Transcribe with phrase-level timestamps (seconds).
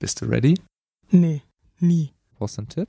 [0.00, 0.54] Bist du ready?
[1.10, 1.42] Nee,
[1.80, 2.12] nie.
[2.38, 2.88] Brauchst du einen Tipp?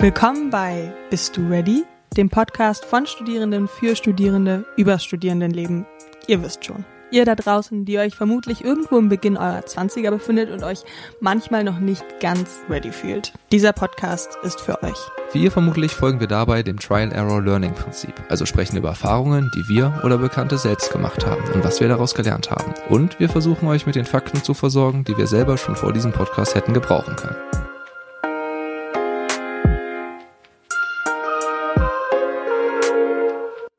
[0.00, 1.84] Willkommen bei Bist du ready?
[2.16, 5.86] Dem Podcast von Studierenden für Studierende über Studierendenleben.
[6.26, 6.84] Ihr wisst schon.
[7.12, 10.82] Ihr da draußen, die euch vermutlich irgendwo im Beginn eurer 20er befindet und euch
[11.20, 13.32] manchmal noch nicht ganz ready fühlt.
[13.52, 14.98] Dieser Podcast ist für euch.
[15.32, 18.14] Wie ihr vermutlich folgen wir dabei dem Trial-Error-Learning-Prinzip.
[18.28, 22.14] Also sprechen über Erfahrungen, die wir oder Bekannte selbst gemacht haben und was wir daraus
[22.14, 22.72] gelernt haben.
[22.88, 26.12] Und wir versuchen euch mit den Fakten zu versorgen, die wir selber schon vor diesem
[26.12, 27.36] Podcast hätten gebrauchen können.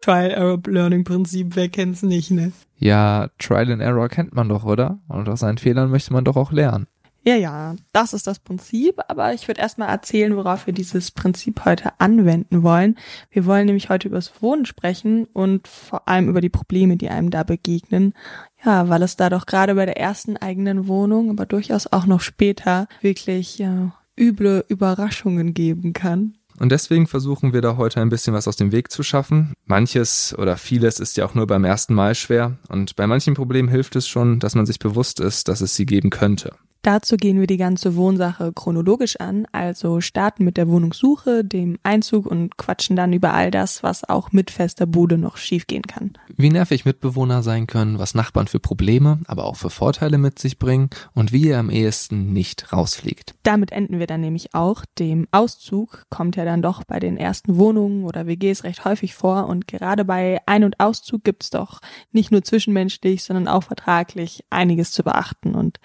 [0.02, 2.52] Trial-Error-Learning-Prinzip, wer kennt's nicht, ne?
[2.78, 5.00] Ja, Trial and Error kennt man doch, oder?
[5.08, 6.86] Und aus seinen Fehlern möchte man doch auch lernen.
[7.28, 11.66] Ja, ja, das ist das Prinzip, aber ich würde erstmal erzählen, worauf wir dieses Prinzip
[11.66, 13.00] heute anwenden wollen.
[13.32, 17.10] Wir wollen nämlich heute über das Wohnen sprechen und vor allem über die Probleme, die
[17.10, 18.14] einem da begegnen.
[18.64, 22.22] Ja, weil es da doch gerade bei der ersten eigenen Wohnung, aber durchaus auch noch
[22.22, 26.36] später wirklich ja, üble Überraschungen geben kann.
[26.60, 29.54] Und deswegen versuchen wir da heute ein bisschen was aus dem Weg zu schaffen.
[29.66, 32.60] Manches oder vieles ist ja auch nur beim ersten Mal schwer.
[32.70, 35.88] Und bei manchen Problemen hilft es schon, dass man sich bewusst ist, dass es sie
[35.88, 36.56] geben könnte.
[36.86, 42.28] Dazu gehen wir die ganze Wohnsache chronologisch an, also starten mit der Wohnungssuche, dem Einzug
[42.28, 46.14] und quatschen dann über all das, was auch mit fester Bude noch schiefgehen kann.
[46.38, 50.60] Wie nervig Mitbewohner sein können, was Nachbarn für Probleme, aber auch für Vorteile mit sich
[50.60, 53.34] bringen und wie ihr am ehesten nicht rausfliegt.
[53.42, 54.86] Damit enden wir dann nämlich auch.
[55.00, 59.48] Dem Auszug kommt ja dann doch bei den ersten Wohnungen oder WGs recht häufig vor
[59.48, 61.80] und gerade bei Ein- und Auszug gibt's doch
[62.12, 65.80] nicht nur zwischenmenschlich, sondern auch vertraglich einiges zu beachten und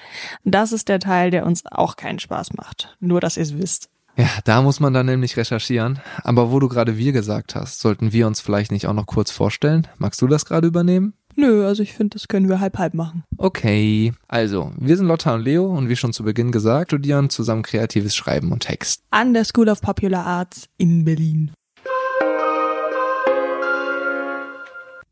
[0.44, 2.96] das ist der Teil, der uns auch keinen Spaß macht.
[3.00, 3.88] Nur, dass ihr es wisst.
[4.16, 6.00] Ja, da muss man dann nämlich recherchieren.
[6.24, 9.30] Aber wo du gerade wir gesagt hast, sollten wir uns vielleicht nicht auch noch kurz
[9.30, 9.86] vorstellen?
[9.96, 11.14] Magst du das gerade übernehmen?
[11.36, 13.24] Nö, also ich finde, das können wir halb halb machen.
[13.38, 17.62] Okay, also, wir sind Lotta und Leo und wie schon zu Beginn gesagt, studieren zusammen
[17.62, 19.04] kreatives Schreiben und Text.
[19.10, 21.52] An der School of Popular Arts in Berlin.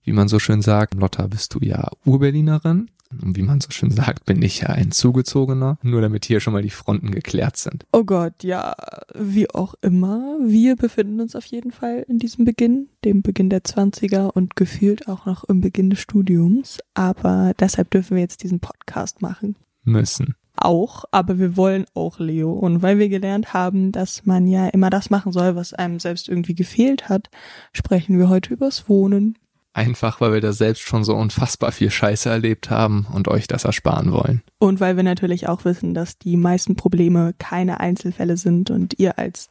[0.03, 2.91] Wie man so schön sagt, Lotta, bist du ja Urberlinerin.
[3.11, 6.53] Und wie man so schön sagt, bin ich ja ein Zugezogener, nur damit hier schon
[6.53, 7.87] mal die Fronten geklärt sind.
[7.93, 8.75] Oh Gott, ja,
[9.15, 10.37] wie auch immer.
[10.45, 15.09] Wir befinden uns auf jeden Fall in diesem Beginn, dem Beginn der 20er und gefühlt
[15.09, 16.79] auch noch im Beginn des Studiums.
[16.95, 19.57] Aber deshalb dürfen wir jetzt diesen Podcast machen.
[19.85, 20.35] Müssen.
[20.61, 22.53] Auch, aber wir wollen auch Leo.
[22.53, 26.29] Und weil wir gelernt haben, dass man ja immer das machen soll, was einem selbst
[26.29, 27.31] irgendwie gefehlt hat,
[27.73, 29.39] sprechen wir heute übers Wohnen.
[29.73, 33.65] Einfach, weil wir da selbst schon so unfassbar viel Scheiße erlebt haben und euch das
[33.65, 34.43] ersparen wollen.
[34.59, 39.19] Und weil wir natürlich auch wissen, dass die meisten Probleme keine Einzelfälle sind und ihr
[39.19, 39.49] als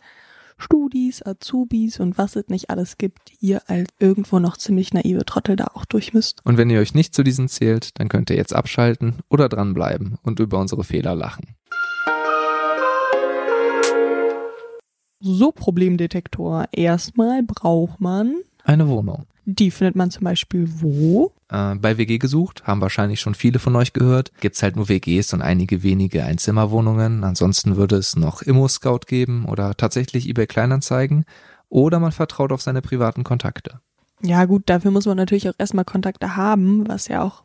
[0.58, 5.56] Studis, Azubis und was es nicht alles gibt, ihr als irgendwo noch ziemlich naive Trottel
[5.56, 6.44] da auch durch müsst.
[6.44, 10.18] Und wenn ihr euch nicht zu diesen zählt, dann könnt ihr jetzt abschalten oder dranbleiben
[10.24, 11.56] und über unsere Fehler lachen.
[15.20, 16.66] So Problemdetektor.
[16.72, 19.26] Erstmal braucht man Eine Wohnung.
[19.50, 21.32] Die findet man zum Beispiel wo?
[21.50, 24.34] Äh, bei WG gesucht, haben wahrscheinlich schon viele von euch gehört.
[24.42, 27.24] Gibt's halt nur WGs und einige wenige Einzimmerwohnungen.
[27.24, 31.24] Ansonsten würde es noch Immo-Scout geben oder tatsächlich eBay Kleinanzeigen.
[31.70, 33.80] Oder man vertraut auf seine privaten Kontakte.
[34.22, 37.44] Ja gut, dafür muss man natürlich auch erstmal Kontakte haben, was ja auch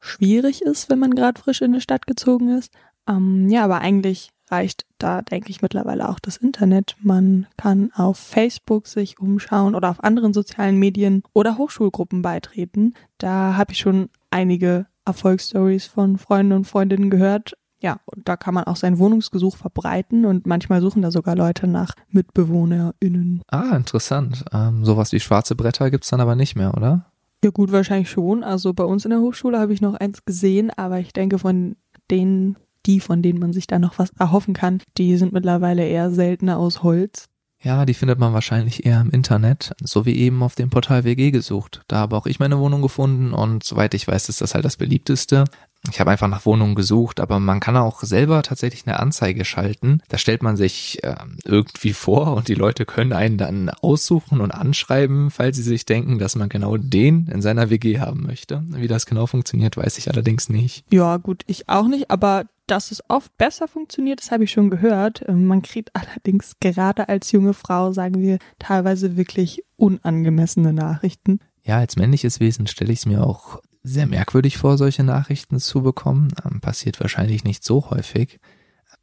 [0.00, 2.74] schwierig ist, wenn man gerade frisch in eine Stadt gezogen ist.
[3.08, 6.96] Ähm, ja, aber eigentlich reicht da, denke ich, mittlerweile auch das Internet.
[7.02, 12.94] Man kann auf Facebook sich umschauen oder auf anderen sozialen Medien oder Hochschulgruppen beitreten.
[13.18, 17.54] Da habe ich schon einige Erfolgsstories von Freunden und Freundinnen gehört.
[17.80, 21.68] Ja, und da kann man auch sein Wohnungsgesuch verbreiten und manchmal suchen da sogar Leute
[21.68, 23.42] nach MitbewohnerInnen.
[23.48, 24.44] Ah, interessant.
[24.52, 27.06] Ähm, sowas wie schwarze Bretter gibt's dann aber nicht mehr, oder?
[27.44, 28.42] Ja gut, wahrscheinlich schon.
[28.42, 31.76] Also bei uns in der Hochschule habe ich noch eins gesehen, aber ich denke von
[32.10, 32.56] denen,
[32.88, 36.58] die, von denen man sich da noch was erhoffen kann, die sind mittlerweile eher seltener
[36.58, 37.28] aus Holz.
[37.60, 41.32] Ja, die findet man wahrscheinlich eher im Internet, so wie eben auf dem Portal WG
[41.32, 41.82] gesucht.
[41.88, 44.76] Da habe auch ich meine Wohnung gefunden und soweit ich weiß, ist das halt das
[44.76, 45.44] beliebteste.
[45.90, 50.02] Ich habe einfach nach Wohnungen gesucht, aber man kann auch selber tatsächlich eine Anzeige schalten.
[50.08, 54.52] Da stellt man sich äh, irgendwie vor und die Leute können einen dann aussuchen und
[54.52, 58.62] anschreiben, falls sie sich denken, dass man genau den in seiner WG haben möchte.
[58.68, 60.84] Wie das genau funktioniert, weiß ich allerdings nicht.
[60.92, 64.70] Ja, gut, ich auch nicht, aber dass es oft besser funktioniert, das habe ich schon
[64.70, 65.24] gehört.
[65.26, 71.40] Ähm, Man kriegt allerdings gerade als junge Frau, sagen wir, teilweise wirklich unangemessene Nachrichten.
[71.64, 75.82] Ja, als männliches Wesen stelle ich es mir auch sehr merkwürdig vor, solche Nachrichten zu
[75.82, 76.32] bekommen.
[76.44, 78.40] Ähm, passiert wahrscheinlich nicht so häufig.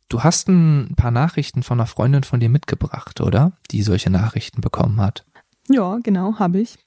[0.09, 3.53] Du hast ein paar Nachrichten von einer Freundin von dir mitgebracht, oder?
[3.71, 5.25] Die solche Nachrichten bekommen hat.
[5.67, 6.77] Ja, genau, habe ich.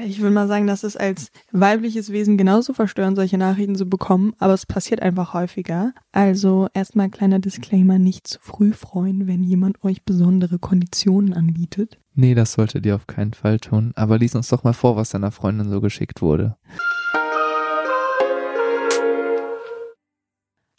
[0.00, 4.34] Ich würde mal sagen, dass es als weibliches Wesen genauso verstörend, solche Nachrichten zu bekommen,
[4.38, 5.92] aber es passiert einfach häufiger.
[6.12, 11.98] Also erstmal kleiner Disclaimer, nicht zu früh freuen, wenn jemand euch besondere Konditionen anbietet.
[12.14, 13.92] Nee, das solltet ihr auf keinen Fall tun.
[13.94, 16.56] Aber lies uns doch mal vor, was deiner Freundin so geschickt wurde.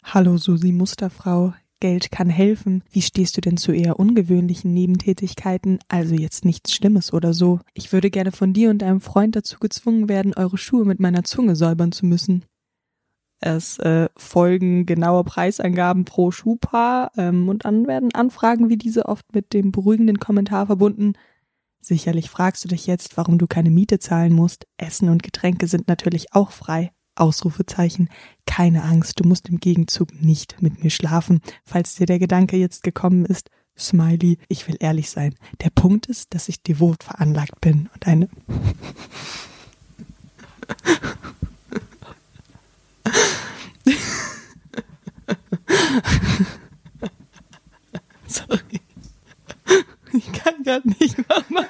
[0.04, 2.82] Hallo Susi Musterfrau, Geld kann helfen.
[2.90, 5.78] Wie stehst du denn zu eher ungewöhnlichen Nebentätigkeiten?
[5.88, 7.60] Also jetzt nichts Schlimmes oder so.
[7.74, 11.24] Ich würde gerne von dir und deinem Freund dazu gezwungen werden, eure Schuhe mit meiner
[11.24, 12.44] Zunge säubern zu müssen.
[13.40, 19.34] Es äh, folgen genaue Preisangaben pro Schuhpaar ähm, und dann werden Anfragen wie diese oft
[19.34, 21.12] mit dem beruhigenden Kommentar verbunden.
[21.80, 24.66] Sicherlich fragst du dich jetzt, warum du keine Miete zahlen musst.
[24.78, 26.92] Essen und Getränke sind natürlich auch frei.
[27.16, 28.08] Ausrufezeichen.
[28.46, 32.82] Keine Angst, du musst im Gegenzug nicht mit mir schlafen, falls dir der Gedanke jetzt
[32.82, 33.50] gekommen ist.
[33.76, 35.34] Smiley, ich will ehrlich sein.
[35.62, 38.28] Der Punkt ist, dass ich devot veranlagt bin und eine.
[48.26, 48.80] Sorry.
[50.12, 51.66] Ich kann gerade nicht machen.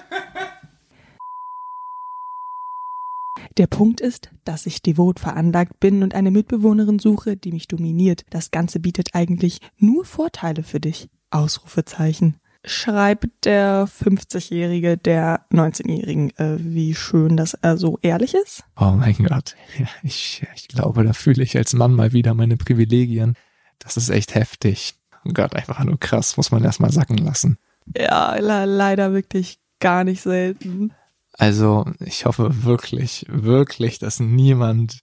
[3.56, 8.24] Der Punkt ist, dass ich devot veranlagt bin und eine Mitbewohnerin suche, die mich dominiert.
[8.30, 11.08] Das Ganze bietet eigentlich nur Vorteile für dich.
[11.30, 12.36] Ausrufezeichen.
[12.64, 18.64] Schreibt der 50-Jährige der 19-Jährigen, äh, wie schön, dass er so ehrlich ist?
[18.76, 19.54] Oh mein Gott.
[19.78, 23.34] Ja, ich, ich glaube, da fühle ich als Mann mal wieder meine Privilegien.
[23.78, 24.94] Das ist echt heftig.
[25.24, 26.36] Oh Gott, einfach nur krass.
[26.36, 27.58] Muss man erstmal sacken lassen.
[27.96, 30.92] Ja, leider wirklich gar nicht selten.
[31.36, 35.00] Also ich hoffe wirklich, wirklich, dass niemand,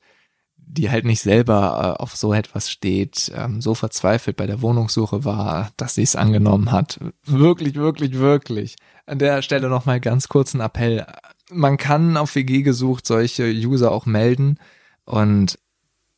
[0.55, 5.25] die halt nicht selber äh, auf so etwas steht, ähm, so verzweifelt bei der Wohnungssuche
[5.25, 6.99] war, dass sie es angenommen hat.
[7.25, 8.75] Wirklich, wirklich, wirklich.
[9.05, 11.05] An der Stelle nochmal ganz kurz ein Appell.
[11.49, 14.57] Man kann auf WG gesucht solche User auch melden
[15.03, 15.59] und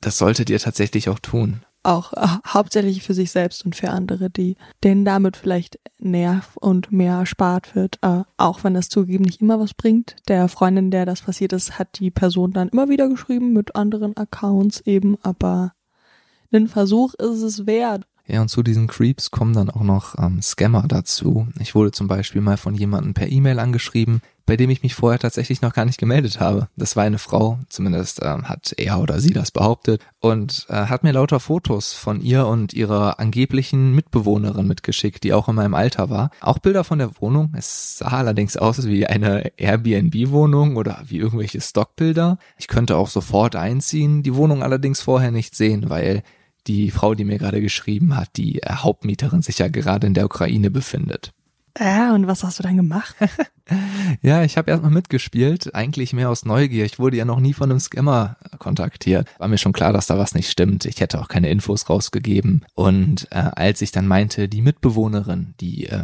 [0.02, 4.30] das solltet ihr tatsächlich auch tun auch äh, hauptsächlich für sich selbst und für andere,
[4.30, 9.42] die denen damit vielleicht Nerv und mehr erspart wird, äh, auch wenn das zugegeben nicht
[9.42, 10.16] immer was bringt.
[10.28, 14.16] Der Freundin, der das passiert ist, hat die Person dann immer wieder geschrieben mit anderen
[14.18, 15.74] Accounts eben, aber
[16.52, 18.06] einen Versuch ist es wert.
[18.26, 21.48] Ja, und zu diesen Creeps kommen dann auch noch ähm, Scammer dazu.
[21.60, 25.20] Ich wurde zum Beispiel mal von jemandem per E-Mail angeschrieben, bei dem ich mich vorher
[25.20, 26.68] tatsächlich noch gar nicht gemeldet habe.
[26.76, 31.04] Das war eine Frau, zumindest ähm, hat er oder sie das behauptet, und äh, hat
[31.04, 36.10] mir lauter Fotos von ihr und ihrer angeblichen Mitbewohnerin mitgeschickt, die auch in meinem Alter
[36.10, 36.30] war.
[36.42, 37.54] Auch Bilder von der Wohnung.
[37.58, 42.38] Es sah allerdings aus wie eine Airbnb-Wohnung oder wie irgendwelche Stockbilder.
[42.58, 46.24] Ich könnte auch sofort einziehen, die Wohnung allerdings vorher nicht sehen, weil
[46.68, 50.72] die Frau, die mir gerade geschrieben hat, die Hauptmieterin sich ja gerade in der Ukraine
[50.72, 51.34] befindet.
[51.80, 53.16] Ja, und was hast du dann gemacht?
[54.22, 56.86] ja, ich habe erstmal mitgespielt, eigentlich mehr aus Neugier.
[56.86, 59.28] Ich wurde ja noch nie von einem Scammer kontaktiert.
[59.40, 60.86] War mir schon klar, dass da was nicht stimmt.
[60.86, 62.64] Ich hätte auch keine Infos rausgegeben.
[62.76, 66.04] Und äh, als ich dann meinte, die Mitbewohnerin, die äh,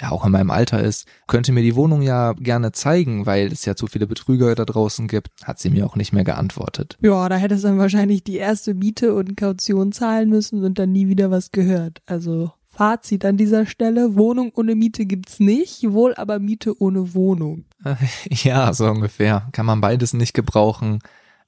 [0.00, 3.64] ja auch in meinem Alter ist, könnte mir die Wohnung ja gerne zeigen, weil es
[3.64, 6.96] ja zu viele Betrüger da draußen gibt, hat sie mir auch nicht mehr geantwortet.
[7.00, 10.92] Ja, da hättest du dann wahrscheinlich die erste Miete und Kaution zahlen müssen und dann
[10.92, 12.00] nie wieder was gehört.
[12.06, 17.66] Also Fazit an dieser Stelle, Wohnung ohne Miete gibt's nicht, wohl aber Miete ohne Wohnung.
[18.30, 19.46] Ja, so ungefähr.
[19.52, 21.00] Kann man beides nicht gebrauchen.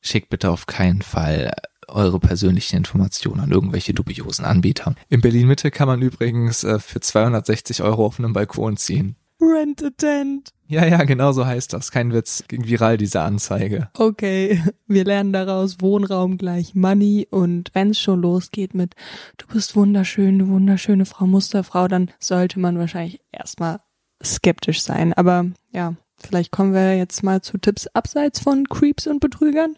[0.02, 1.54] Schickt bitte auf keinen Fall
[1.88, 4.94] eure persönlichen Informationen an irgendwelche dubiosen Anbieter.
[5.08, 9.16] In Berlin Mitte kann man übrigens äh, für 260 Euro auf einem Balkon ziehen.
[9.42, 10.52] Rent a tent.
[10.68, 11.90] Ja, ja, genau so heißt das.
[11.90, 12.44] Kein Witz.
[12.48, 13.90] Ging viral, diese Anzeige.
[13.92, 18.94] Okay, wir lernen daraus Wohnraum gleich Money und wenn es schon losgeht mit
[19.36, 23.80] du bist wunderschön, du wunderschöne Frau Musterfrau, dann sollte man wahrscheinlich erstmal
[24.24, 25.12] skeptisch sein.
[25.12, 29.76] Aber ja, vielleicht kommen wir jetzt mal zu Tipps abseits von Creeps und Betrügern.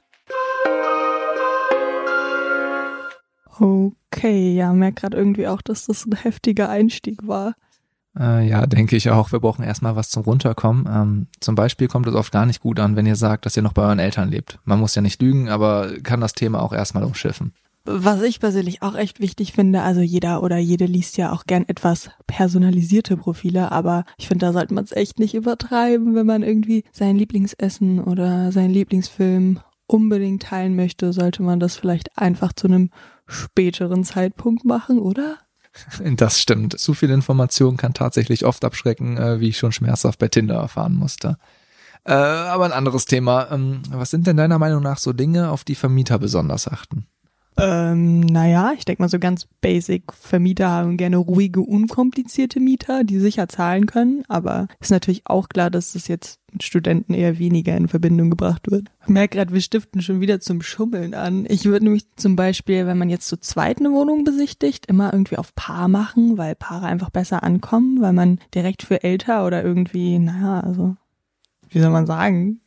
[3.59, 7.55] Okay, ja, merke gerade irgendwie auch, dass das ein heftiger Einstieg war.
[8.19, 9.33] Äh, ja, denke ich auch.
[9.33, 10.87] Wir brauchen erstmal was zum Runterkommen.
[10.89, 13.63] Ähm, zum Beispiel kommt es oft gar nicht gut an, wenn ihr sagt, dass ihr
[13.63, 14.59] noch bei euren Eltern lebt.
[14.65, 17.53] Man muss ja nicht lügen, aber kann das Thema auch erstmal umschiffen.
[17.87, 21.69] Was ich persönlich auch echt wichtig finde, also jeder oder jede liest ja auch gern
[21.69, 26.43] etwas personalisierte Profile, aber ich finde, da sollte man es echt nicht übertreiben, wenn man
[26.43, 32.69] irgendwie sein Lieblingsessen oder seinen Lieblingsfilm unbedingt teilen möchte, sollte man das vielleicht einfach zu
[32.69, 32.89] einem
[33.27, 35.37] späteren Zeitpunkt machen, oder?
[36.17, 36.79] Das stimmt.
[36.79, 40.95] Zu viel Information kann tatsächlich oft abschrecken, äh, wie ich schon schmerzhaft bei Tinder erfahren
[40.95, 41.37] musste.
[42.05, 43.51] Äh, aber ein anderes Thema.
[43.51, 47.07] Ähm, was sind denn deiner Meinung nach so Dinge, auf die Vermieter besonders achten?
[47.57, 50.13] Ähm, naja, ich denke mal so ganz basic.
[50.13, 54.25] Vermieter haben gerne ruhige, unkomplizierte Mieter, die sicher zahlen können.
[54.29, 58.71] Aber ist natürlich auch klar, dass das jetzt mit Studenten eher weniger in Verbindung gebracht
[58.71, 58.89] wird.
[59.03, 61.47] Ich merke gerade, wir stiften schon wieder zum Schummeln an.
[61.49, 65.39] Ich würde nämlich zum Beispiel, wenn man jetzt zu zweit eine Wohnung besichtigt, immer irgendwie
[65.39, 70.19] auf Paar machen, weil Paare einfach besser ankommen, weil man direkt für älter oder irgendwie,
[70.19, 70.97] naja, also,
[71.69, 72.61] wie soll man sagen,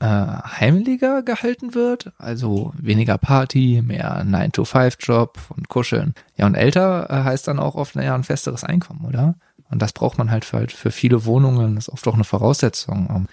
[0.00, 6.14] äh, heimeliger gehalten wird, also weniger Party, mehr 9-to-5-Job und Kuscheln.
[6.36, 9.34] Ja, und älter äh, heißt dann auch oft naja, ein festeres Einkommen, oder?
[9.70, 12.24] Und das braucht man halt für, halt für viele Wohnungen, das ist oft auch eine
[12.24, 13.06] Voraussetzung.
[13.06, 13.26] Um,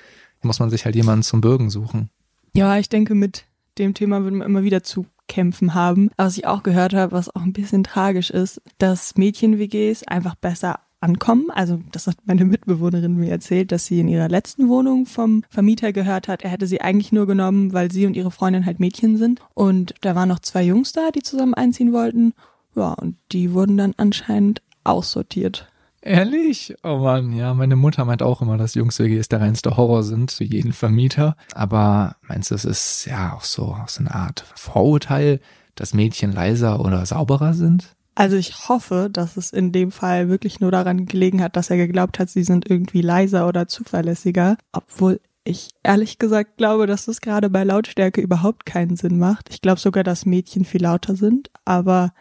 [0.44, 2.10] muss man sich halt jemanden zum Bürgen suchen.
[2.54, 3.46] Ja, ich denke, mit
[3.78, 6.10] dem Thema würden wir immer wieder zu kämpfen haben.
[6.16, 10.80] Was ich auch gehört habe, was auch ein bisschen tragisch ist, dass Mädchen-WGs einfach besser
[11.00, 11.50] ankommen.
[11.52, 15.94] Also das hat meine Mitbewohnerin mir erzählt, dass sie in ihrer letzten Wohnung vom Vermieter
[15.94, 19.18] gehört hat, er hätte sie eigentlich nur genommen, weil sie und ihre Freundin halt Mädchen
[19.18, 19.42] sind.
[19.54, 22.34] Und da waren noch zwei Jungs da, die zusammen einziehen wollten.
[22.76, 25.68] Ja, und die wurden dann anscheinend aussortiert.
[26.02, 26.76] Ehrlich?
[26.84, 30.44] Oh Mann, ja, meine Mutter meint auch immer, dass Jungs-WGs der reinste Horror sind für
[30.44, 31.36] jeden Vermieter.
[31.54, 35.42] Aber meinst du, es ist ja auch so, so eine Art Vorurteil,
[35.76, 37.97] dass Mädchen leiser oder sauberer sind?
[38.18, 41.78] Also ich hoffe, dass es in dem Fall wirklich nur daran gelegen hat, dass er
[41.78, 47.22] geglaubt hat, sie sind irgendwie leiser oder zuverlässiger, obwohl ich ehrlich gesagt glaube, dass das
[47.22, 49.50] gerade bei Lautstärke überhaupt keinen Sinn macht.
[49.52, 52.12] Ich glaube sogar, dass Mädchen viel lauter sind, aber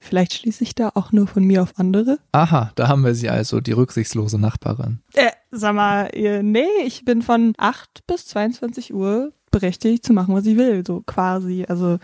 [0.00, 2.18] vielleicht schließe ich da auch nur von mir auf andere.
[2.32, 5.00] Aha, da haben wir sie also, die rücksichtslose Nachbarin.
[5.12, 10.46] Äh, sag mal, nee, ich bin von 8 bis 22 Uhr berechtigt zu machen, was
[10.46, 11.66] ich will, so quasi.
[11.68, 11.98] Also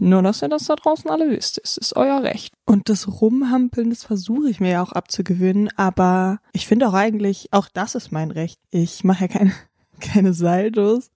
[0.00, 1.60] nur, dass ihr das da draußen alle wisst.
[1.62, 2.54] Es ist euer Recht.
[2.66, 5.68] Und das Rumhampeln, das versuche ich mir ja auch abzugewöhnen.
[5.76, 8.58] Aber ich finde auch eigentlich, auch das ist mein Recht.
[8.70, 9.52] Ich mache ja keine,
[10.00, 11.10] keine Saldos.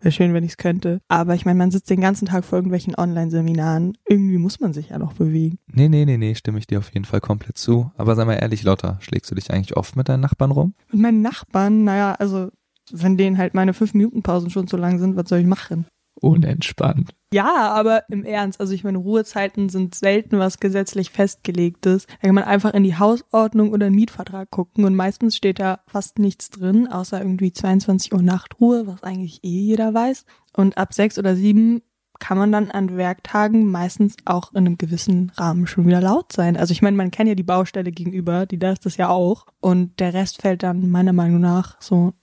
[0.00, 1.00] Wäre schön, wenn ich es könnte.
[1.08, 3.96] Aber ich meine, man sitzt den ganzen Tag vor irgendwelchen Online-Seminaren.
[4.08, 5.58] Irgendwie muss man sich ja noch bewegen.
[5.72, 7.90] Nee, nee, nee, nee, stimme ich dir auf jeden Fall komplett zu.
[7.96, 10.74] Aber sei mal ehrlich, Lotta, schlägst du dich eigentlich oft mit deinen Nachbarn rum?
[10.90, 12.50] Mit meinen Nachbarn, naja, also
[12.90, 15.86] wenn denen halt meine 5-Minuten-Pausen schon zu lang sind, was soll ich machen?
[16.20, 17.14] Unentspannt.
[17.32, 22.06] Ja, aber im Ernst, also ich meine, Ruhezeiten sind selten was gesetzlich festgelegtes.
[22.06, 25.80] Da kann man einfach in die Hausordnung oder einen Mietvertrag gucken und meistens steht da
[25.86, 30.24] fast nichts drin, außer irgendwie 22 Uhr Nachtruhe, was eigentlich eh jeder weiß.
[30.54, 31.82] Und ab sechs oder sieben
[32.18, 36.56] kann man dann an Werktagen meistens auch in einem gewissen Rahmen schon wieder laut sein.
[36.56, 39.46] Also ich meine, man kennt ja die Baustelle gegenüber, die da ist das ja auch.
[39.60, 42.14] Und der Rest fällt dann meiner Meinung nach so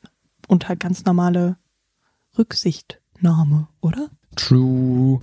[0.47, 1.57] unter ganz normale
[2.37, 3.01] Rücksicht.
[3.21, 4.09] Name, oder?
[4.35, 5.21] True.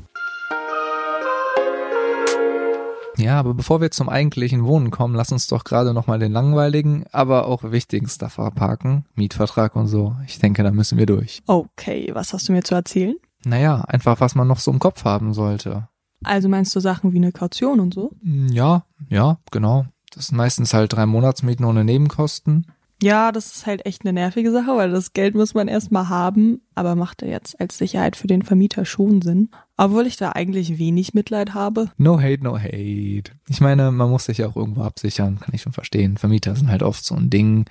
[3.18, 7.04] Ja, aber bevor wir zum eigentlichen Wohnen kommen, lass uns doch gerade nochmal den langweiligen,
[7.12, 9.04] aber auch wichtigen Stuff abhaken.
[9.14, 10.16] Mietvertrag und so.
[10.26, 11.42] Ich denke, da müssen wir durch.
[11.46, 13.16] Okay, was hast du mir zu erzählen?
[13.44, 15.88] Naja, einfach was man noch so im Kopf haben sollte.
[16.24, 18.12] Also meinst du Sachen wie eine Kaution und so?
[18.22, 19.86] Ja, ja, genau.
[20.14, 22.66] Das sind meistens halt drei Monatsmieten ohne Nebenkosten.
[23.02, 26.60] Ja, das ist halt echt eine nervige Sache, weil das Geld muss man erstmal haben,
[26.76, 29.50] aber macht er jetzt als Sicherheit für den Vermieter schon Sinn.
[29.76, 31.90] Obwohl ich da eigentlich wenig Mitleid habe.
[31.96, 33.32] No hate, no hate.
[33.48, 36.16] Ich meine, man muss sich ja auch irgendwo absichern, kann ich schon verstehen.
[36.16, 37.64] Vermieter sind halt oft so ein Ding.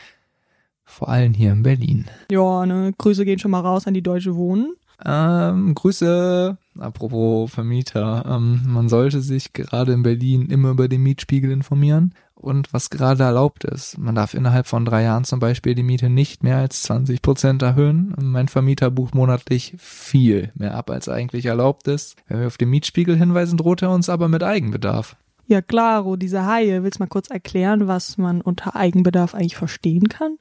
[0.84, 2.06] Vor allem hier in Berlin.
[2.30, 4.74] Ja, ne, Grüße gehen schon mal raus an die Deutsche Wohnen.
[5.06, 8.26] Ähm, Grüße, apropos Vermieter.
[8.28, 13.24] Ähm, man sollte sich gerade in Berlin immer über den Mietspiegel informieren und was gerade
[13.24, 13.98] erlaubt ist.
[13.98, 17.62] Man darf innerhalb von drei Jahren zum Beispiel die Miete nicht mehr als 20 Prozent
[17.62, 18.16] erhöhen.
[18.20, 22.16] Mein Vermieter bucht monatlich viel mehr ab, als eigentlich erlaubt ist.
[22.28, 25.16] Wenn wir auf den Mietspiegel hinweisen, droht er uns aber mit Eigenbedarf.
[25.48, 26.84] Ja, klaro, diese Haie.
[26.84, 30.38] Willst du mal kurz erklären, was man unter Eigenbedarf eigentlich verstehen kann?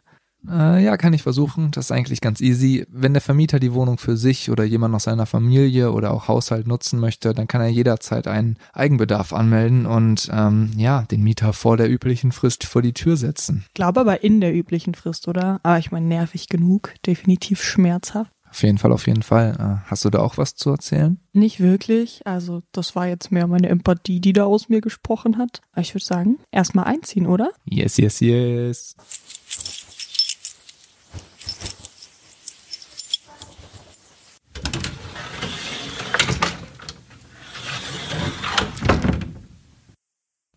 [0.49, 1.71] Äh, ja, kann ich versuchen.
[1.71, 2.87] Das ist eigentlich ganz easy.
[2.89, 6.67] Wenn der Vermieter die Wohnung für sich oder jemand aus seiner Familie oder auch Haushalt
[6.67, 11.77] nutzen möchte, dann kann er jederzeit einen Eigenbedarf anmelden und ähm, ja, den Mieter vor
[11.77, 13.65] der üblichen Frist vor die Tür setzen.
[13.69, 15.61] Ich glaube aber in der üblichen Frist, oder?
[15.63, 18.31] Aber ich meine, nervig genug, definitiv schmerzhaft.
[18.51, 19.57] Auf jeden Fall, auf jeden Fall.
[19.59, 21.21] Äh, hast du da auch was zu erzählen?
[21.33, 22.23] Nicht wirklich.
[22.25, 25.61] Also, das war jetzt mehr meine Empathie, die da aus mir gesprochen hat.
[25.73, 27.51] Aber ich würde sagen, erstmal einziehen, oder?
[27.65, 28.97] Yes, yes, yes.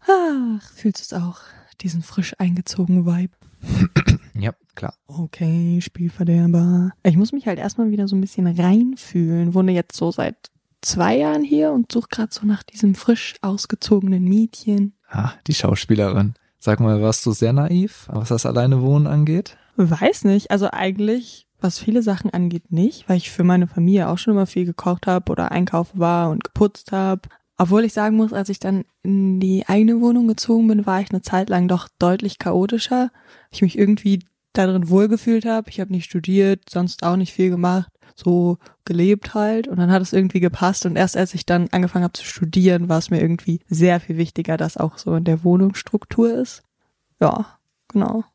[0.08, 1.40] Ach, fühlst du es auch?
[1.82, 3.34] Diesen frisch eingezogenen Vibe.
[4.40, 4.96] ja, klar.
[5.08, 6.92] Okay, Spielverderber.
[7.04, 9.54] Ich muss mich halt erstmal wieder so ein bisschen reinfühlen.
[9.54, 14.24] Wohne jetzt so seit zwei Jahren hier und suche gerade so nach diesem frisch ausgezogenen
[14.24, 14.94] Mädchen.
[15.10, 16.34] Ah, die Schauspielerin.
[16.60, 19.58] Sag mal, warst du sehr naiv, was das alleine Wohnen angeht?
[19.76, 20.52] Weiß nicht.
[20.52, 24.46] Also eigentlich, was viele Sachen angeht, nicht, weil ich für meine Familie auch schon immer
[24.46, 27.30] viel gekocht habe oder einkaufen war und geputzt habe.
[27.64, 31.12] Obwohl ich sagen muss, als ich dann in die eigene Wohnung gezogen bin, war ich
[31.12, 33.10] eine Zeit lang doch deutlich chaotischer.
[33.52, 34.20] Ich mich irgendwie
[34.52, 35.70] darin wohlgefühlt habe.
[35.70, 39.70] Ich habe nicht studiert, sonst auch nicht viel gemacht, so gelebt halt.
[39.70, 40.86] Und dann hat es irgendwie gepasst.
[40.86, 44.18] Und erst als ich dann angefangen habe zu studieren, war es mir irgendwie sehr viel
[44.18, 46.64] wichtiger, dass auch so in der Wohnungsstruktur ist.
[47.22, 47.46] Ja,
[47.88, 48.26] genau.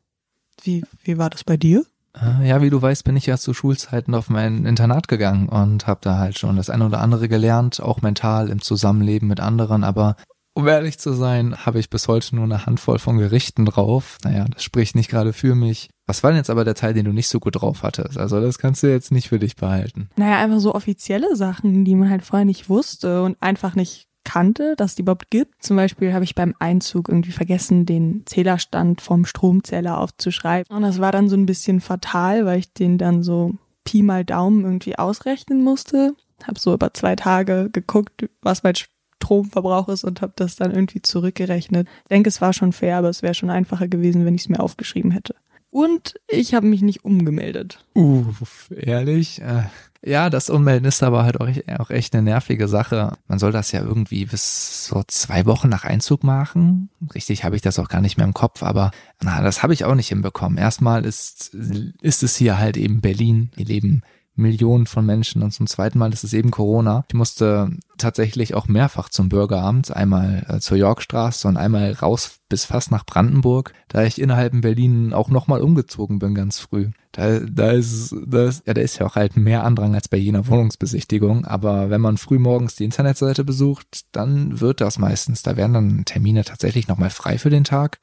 [0.63, 1.85] Wie, wie war das bei dir?
[2.21, 5.87] Äh, ja, wie du weißt, bin ich ja zu Schulzeiten auf mein Internat gegangen und
[5.87, 9.83] habe da halt schon das eine oder andere gelernt, auch mental im Zusammenleben mit anderen.
[9.83, 10.15] Aber
[10.53, 14.17] um ehrlich zu sein, habe ich bis heute nur eine Handvoll von Gerichten drauf.
[14.23, 15.89] Naja, das spricht nicht gerade für mich.
[16.05, 18.17] Was war denn jetzt aber der Teil, den du nicht so gut drauf hattest?
[18.17, 20.09] Also das kannst du jetzt nicht für dich behalten.
[20.17, 24.75] Naja, einfach so offizielle Sachen, die man halt vorher nicht wusste und einfach nicht kannte,
[24.77, 25.63] dass die überhaupt gibt.
[25.63, 30.75] Zum Beispiel habe ich beim Einzug irgendwie vergessen, den Zählerstand vom Stromzähler aufzuschreiben.
[30.75, 33.55] Und das war dann so ein bisschen fatal, weil ich den dann so
[33.85, 36.13] Pi mal Daumen irgendwie ausrechnen musste.
[36.43, 41.01] Habe so über zwei Tage geguckt, was mein Stromverbrauch ist und habe das dann irgendwie
[41.01, 41.87] zurückgerechnet.
[42.03, 44.49] Ich denke, es war schon fair, aber es wäre schon einfacher gewesen, wenn ich es
[44.49, 45.33] mir aufgeschrieben hätte.
[45.71, 47.83] Und ich habe mich nicht umgemeldet.
[47.95, 49.41] Uff, ehrlich?
[49.41, 49.63] Äh,
[50.01, 53.17] ja, das Ummelden ist aber halt auch, echt eine nervige Sache.
[53.27, 56.89] Man soll das ja irgendwie bis so zwei Wochen nach Einzug machen.
[57.13, 58.91] Richtig habe ich das auch gar nicht mehr im Kopf, aber
[59.21, 60.57] na, das habe ich auch nicht hinbekommen.
[60.57, 61.53] Erstmal ist,
[62.01, 63.51] ist es hier halt eben Berlin.
[63.55, 64.03] Wir leben
[64.39, 67.05] Millionen von Menschen und zum zweiten Mal ist es eben Corona.
[67.07, 72.65] Ich musste tatsächlich auch mehrfach zum Bürgeramt, einmal äh, zur Yorkstraße und einmal raus bis
[72.65, 76.89] fast nach Brandenburg, da ich innerhalb in Berlin auch nochmal umgezogen bin ganz früh.
[77.11, 80.17] Da, da ist, da ist, ja, da ist ja auch halt mehr Andrang als bei
[80.17, 85.43] jener Wohnungsbesichtigung, aber wenn man früh morgens die Internetseite besucht, dann wird das meistens.
[85.43, 87.99] Da werden dann Termine tatsächlich nochmal frei für den Tag.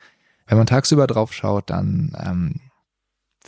[0.47, 2.61] Wenn man tagsüber drauf schaut, dann ähm,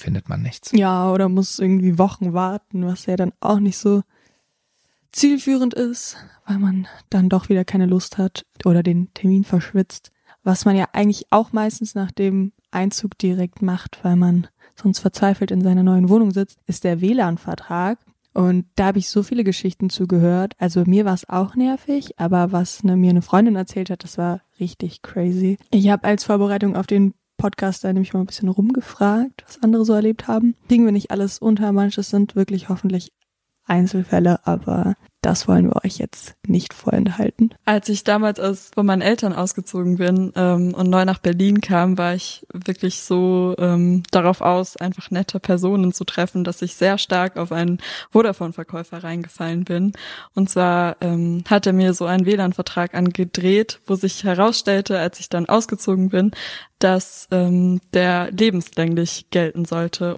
[0.01, 0.73] findet man nichts.
[0.73, 4.03] Ja, oder muss irgendwie Wochen warten, was ja dann auch nicht so
[5.13, 10.13] zielführend ist, weil man dann doch wieder keine Lust hat oder den Termin verschwitzt.
[10.43, 15.51] Was man ja eigentlich auch meistens nach dem Einzug direkt macht, weil man sonst verzweifelt
[15.51, 17.99] in seiner neuen Wohnung sitzt, ist der WLAN-Vertrag.
[18.35, 20.53] Und da habe ich so viele Geschichten zugehört.
[20.59, 24.17] Also mir war es auch nervig, aber was ne, mir eine Freundin erzählt hat, das
[24.17, 25.59] war richtig crazy.
[25.71, 29.87] Ich habe als Vorbereitung auf den Podcast da nämlich mal ein bisschen rumgefragt, was andere
[29.87, 30.55] so erlebt haben.
[30.69, 33.13] Kriegen wir nicht alles unter, manches sind wirklich hoffentlich
[33.65, 37.53] Einzelfälle, aber das wollen wir euch jetzt nicht vorenthalten.
[37.65, 41.99] Als ich damals aus, von meinen Eltern ausgezogen bin ähm, und neu nach Berlin kam,
[41.99, 46.99] war ich wirklich so ähm, darauf aus, einfach nette Personen zu treffen, dass ich sehr
[46.99, 47.79] stark auf einen
[48.13, 49.93] Vodafone-Verkäufer reingefallen bin.
[50.35, 55.29] Und zwar ähm, hat er mir so einen WLAN-Vertrag angedreht, wo sich herausstellte, als ich
[55.29, 56.31] dann ausgezogen bin,
[56.79, 60.17] dass ähm, der lebenslänglich gelten sollte.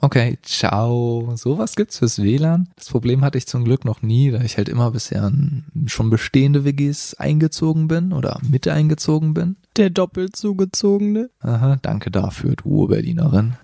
[0.00, 1.32] Okay, ciao.
[1.34, 2.68] Sowas gibt's fürs WLAN.
[2.76, 6.08] Das Problem hatte ich zum Glück noch nie, da ich halt immer bisher in schon
[6.08, 9.56] bestehende WGs eingezogen bin oder mit eingezogen bin.
[9.76, 11.30] Der doppelt zugezogene.
[11.40, 13.54] Aha, danke dafür, du Berlinerin.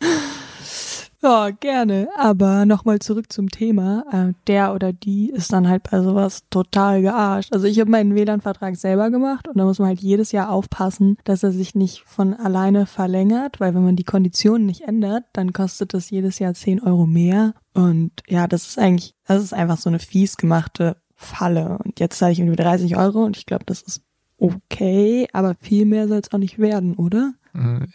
[1.25, 2.09] Ja, gerne.
[2.19, 4.05] Aber nochmal zurück zum Thema.
[4.13, 7.51] Äh, der oder die ist dann halt bei sowas total gearscht.
[7.51, 11.17] Also ich habe meinen WLAN-Vertrag selber gemacht und da muss man halt jedes Jahr aufpassen,
[11.25, 15.55] dass er sich nicht von alleine verlängert, weil wenn man die Konditionen nicht ändert, dann
[15.55, 17.55] kostet das jedes Jahr 10 Euro mehr.
[17.73, 21.79] Und ja, das ist eigentlich, das ist einfach so eine fies gemachte Falle.
[21.83, 24.03] Und jetzt zahle ich irgendwie 30 Euro und ich glaube, das ist
[24.37, 27.33] okay, aber viel mehr soll es auch nicht werden, oder?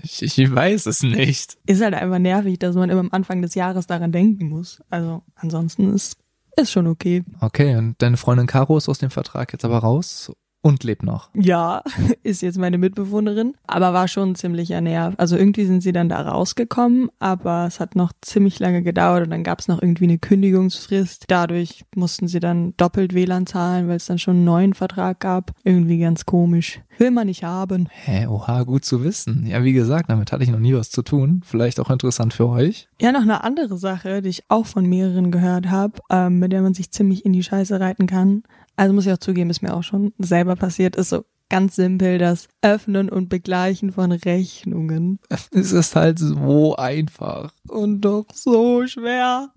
[0.02, 1.58] Ich, ich weiß es nicht.
[1.66, 4.82] Ist halt einfach nervig, dass man immer am Anfang des Jahres daran denken muss.
[4.90, 6.18] Also ansonsten ist
[6.56, 7.24] ist schon okay.
[7.40, 11.30] Okay, und deine Freundin Caro ist aus dem Vertrag jetzt aber raus und lebt noch.
[11.34, 11.84] Ja,
[12.24, 15.16] ist jetzt meine Mitbewohnerin, aber war schon ziemlich Nerv.
[15.18, 19.32] Also irgendwie sind sie dann da rausgekommen, aber es hat noch ziemlich lange gedauert und
[19.32, 21.26] dann gab es noch irgendwie eine Kündigungsfrist.
[21.28, 25.52] Dadurch mussten sie dann doppelt WLAN zahlen, weil es dann schon einen neuen Vertrag gab.
[25.64, 26.82] Irgendwie ganz komisch.
[26.98, 27.88] Will man nicht haben.
[27.90, 29.48] Hä, oha, gut zu wissen.
[29.48, 31.42] Ja, wie gesagt, damit hatte ich noch nie was zu tun.
[31.46, 32.90] Vielleicht auch interessant für euch.
[33.02, 36.62] Ja, noch eine andere Sache, die ich auch von mehreren gehört habe, ähm, mit der
[36.62, 38.44] man sich ziemlich in die Scheiße reiten kann.
[38.80, 42.18] Also muss ich auch zugeben, ist mir auch schon selber passiert, ist so ganz simpel
[42.18, 45.20] das Öffnen und Begleichen von Rechnungen.
[45.52, 47.54] Es ist halt so einfach.
[47.68, 49.52] Und doch so schwer.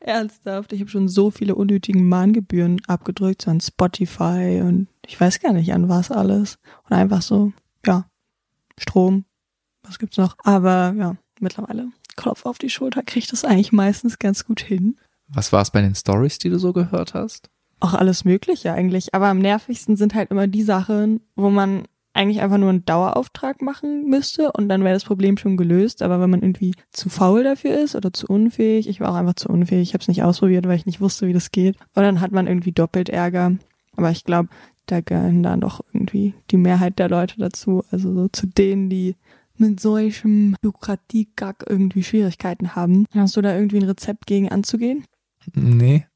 [0.00, 5.38] Ernsthaft, ich habe schon so viele unnötigen Mahngebühren abgedrückt, so an Spotify und ich weiß
[5.38, 6.58] gar nicht an was alles.
[6.90, 7.52] Und einfach so,
[7.86, 8.10] ja,
[8.76, 9.26] Strom,
[9.84, 10.34] was gibt's noch?
[10.42, 14.96] Aber ja, mittlerweile Klopf auf die Schulter, kriegt das eigentlich meistens ganz gut hin.
[15.28, 17.48] Was war es bei den Stories, die du so gehört hast?
[17.80, 19.14] Auch alles Mögliche eigentlich.
[19.14, 21.84] Aber am nervigsten sind halt immer die Sachen, wo man
[22.16, 26.02] eigentlich einfach nur einen Dauerauftrag machen müsste und dann wäre das Problem schon gelöst.
[26.02, 29.34] Aber wenn man irgendwie zu faul dafür ist oder zu unfähig, ich war auch einfach
[29.34, 31.76] zu unfähig, ich habe es nicht ausprobiert, weil ich nicht wusste, wie das geht.
[31.94, 33.52] Und dann hat man irgendwie doppelt Ärger.
[33.96, 34.48] Aber ich glaube,
[34.86, 37.84] da gehören dann doch irgendwie die Mehrheit der Leute dazu.
[37.90, 39.16] Also so zu denen, die
[39.58, 43.06] mit solchem Bürokratie-Gack irgendwie Schwierigkeiten haben.
[43.14, 45.04] Hast du da irgendwie ein Rezept gegen anzugehen?
[45.54, 46.06] Nee.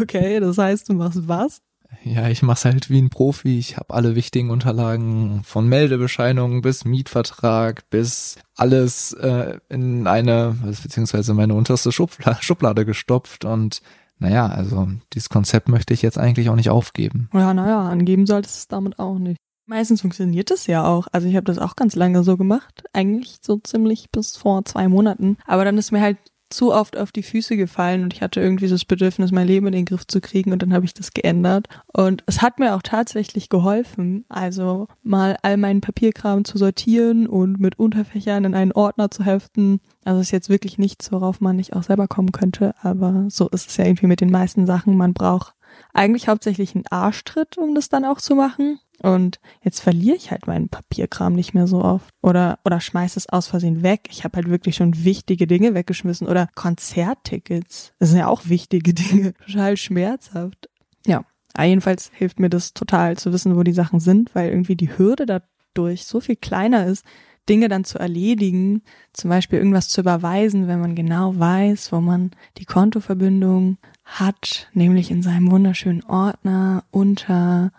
[0.00, 1.62] Okay, das heißt, du machst was?
[2.04, 3.58] Ja, ich mach's halt wie ein Profi.
[3.58, 11.34] Ich habe alle wichtigen Unterlagen von Meldebescheinigung bis Mietvertrag bis alles äh, in eine, beziehungsweise
[11.34, 13.82] meine unterste Schubla Schublade gestopft und
[14.18, 17.30] naja, also dieses Konzept möchte ich jetzt eigentlich auch nicht aufgeben.
[17.32, 19.38] Ja, naja, angeben solltest du es damit auch nicht.
[19.66, 21.06] Meistens funktioniert das ja auch.
[21.12, 22.84] Also ich habe das auch ganz lange so gemacht.
[22.92, 25.38] Eigentlich so ziemlich bis vor zwei Monaten.
[25.46, 26.18] Aber dann ist mir halt
[26.50, 29.72] zu oft auf die Füße gefallen und ich hatte irgendwie das Bedürfnis, mein Leben in
[29.72, 31.68] den Griff zu kriegen und dann habe ich das geändert.
[31.86, 37.60] Und es hat mir auch tatsächlich geholfen, also mal all meinen Papierkram zu sortieren und
[37.60, 39.80] mit Unterfächern in einen Ordner zu heften.
[40.04, 43.70] Also ist jetzt wirklich nichts, worauf man nicht auch selber kommen könnte, aber so ist
[43.70, 44.96] es ja irgendwie mit den meisten Sachen.
[44.96, 45.54] Man braucht
[45.92, 48.80] eigentlich hauptsächlich einen Arschtritt, um das dann auch zu machen.
[49.02, 52.12] Und jetzt verliere ich halt meinen Papierkram nicht mehr so oft.
[52.22, 54.08] Oder, oder schmeiß es aus Versehen weg.
[54.10, 56.28] Ich habe halt wirklich schon wichtige Dinge weggeschmissen.
[56.28, 57.92] Oder Konzerttickets.
[57.98, 59.32] Das sind ja auch wichtige Dinge.
[59.46, 60.68] Total schmerzhaft.
[61.06, 61.24] Ja.
[61.58, 65.26] Jedenfalls hilft mir das total zu wissen, wo die Sachen sind, weil irgendwie die Hürde
[65.26, 67.04] dadurch so viel kleiner ist,
[67.48, 72.30] Dinge dann zu erledigen, zum Beispiel irgendwas zu überweisen, wenn man genau weiß, wo man
[72.58, 73.78] die Kontoverbindung
[74.18, 77.72] hat, nämlich in seinem wunderschönen Ordner unter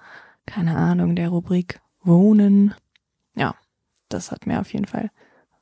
[0.46, 2.74] keine Ahnung, der Rubrik Wohnen.
[3.36, 3.56] Ja,
[4.10, 5.12] das hat mir auf jeden Fall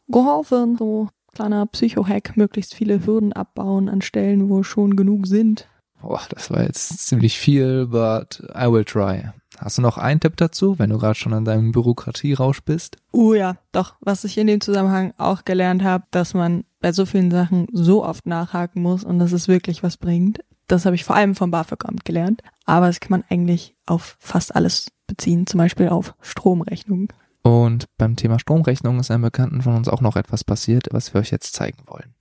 [0.07, 0.77] geholfen.
[0.77, 5.67] So kleiner Psycho-Hack, möglichst viele Hürden abbauen an Stellen, wo schon genug sind.
[6.01, 9.29] Boah, das war jetzt ziemlich viel, but I will try.
[9.57, 12.95] Hast du noch einen Tipp dazu, wenn du gerade schon an deinem Bürokratierausch bist?
[13.11, 16.93] Oh uh, ja, doch, was ich in dem Zusammenhang auch gelernt habe, dass man bei
[16.93, 20.39] so vielen Sachen so oft nachhaken muss und dass es wirklich was bringt.
[20.69, 22.43] Das habe ich vor allem vom BAföG-Amt gelernt.
[22.65, 27.07] Aber das kann man eigentlich auf fast alles beziehen, zum Beispiel auf Stromrechnungen.
[27.41, 31.21] Und beim Thema Stromrechnung ist einem Bekannten von uns auch noch etwas passiert, was wir
[31.21, 32.13] euch jetzt zeigen wollen.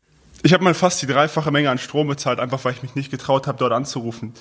[0.43, 3.11] Ich habe mal fast die dreifache Menge an Strom bezahlt, einfach weil ich mich nicht
[3.11, 4.33] getraut habe, dort anzurufen.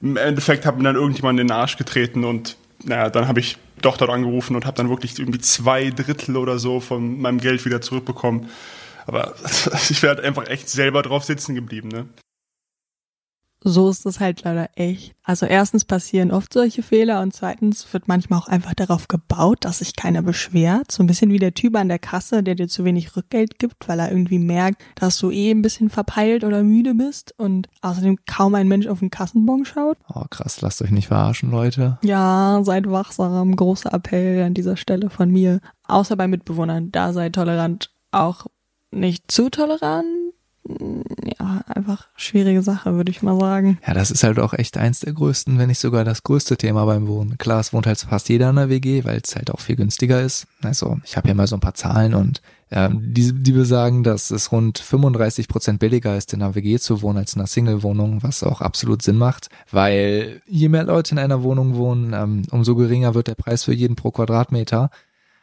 [0.00, 3.56] Im Endeffekt hat mir dann irgendjemand in den Arsch getreten und naja, dann habe ich
[3.80, 7.64] doch dort angerufen und habe dann wirklich irgendwie zwei Drittel oder so von meinem Geld
[7.64, 8.48] wieder zurückbekommen.
[9.06, 9.34] Aber
[9.90, 12.06] ich wäre halt einfach echt selber drauf sitzen geblieben, ne?
[13.64, 15.14] So ist es halt leider echt.
[15.24, 19.78] Also erstens passieren oft solche Fehler und zweitens wird manchmal auch einfach darauf gebaut, dass
[19.78, 20.92] sich keiner beschwert.
[20.92, 23.88] So ein bisschen wie der Typ an der Kasse, der dir zu wenig Rückgeld gibt,
[23.88, 28.18] weil er irgendwie merkt, dass du eh ein bisschen verpeilt oder müde bist und außerdem
[28.26, 29.96] kaum ein Mensch auf den Kassenbon schaut.
[30.14, 31.98] Oh krass, lasst euch nicht verarschen, Leute.
[32.02, 33.56] Ja, seid wachsam.
[33.56, 35.60] Großer Appell an dieser Stelle von mir.
[35.88, 37.90] Außer bei Mitbewohnern, da seid tolerant.
[38.10, 38.46] Auch
[38.90, 40.06] nicht zu tolerant,
[40.66, 43.78] ja, einfach schwierige Sache, würde ich mal sagen.
[43.86, 46.86] Ja, das ist halt auch echt eins der größten, wenn nicht sogar das größte Thema
[46.86, 47.36] beim Wohnen.
[47.36, 50.22] Klar, es wohnt halt fast jeder in der WG, weil es halt auch viel günstiger
[50.22, 50.46] ist.
[50.62, 54.30] Also ich habe hier mal so ein paar Zahlen und äh, die, die besagen, dass
[54.30, 58.22] es rund 35 Prozent billiger ist, in einer WG zu wohnen als in einer Single-Wohnung,
[58.22, 62.74] was auch absolut Sinn macht, weil je mehr Leute in einer Wohnung wohnen, ähm, umso
[62.74, 64.90] geringer wird der Preis für jeden pro Quadratmeter.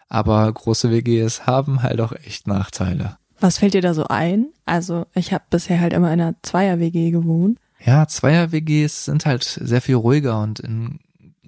[0.09, 3.17] Aber große WGs haben halt auch echt Nachteile.
[3.41, 4.47] Was fällt dir da so ein?
[4.65, 7.59] Also ich habe bisher halt immer in einer Zweier-WG gewohnt.
[7.83, 10.99] Ja, Zweier-WGs sind halt sehr viel ruhiger und in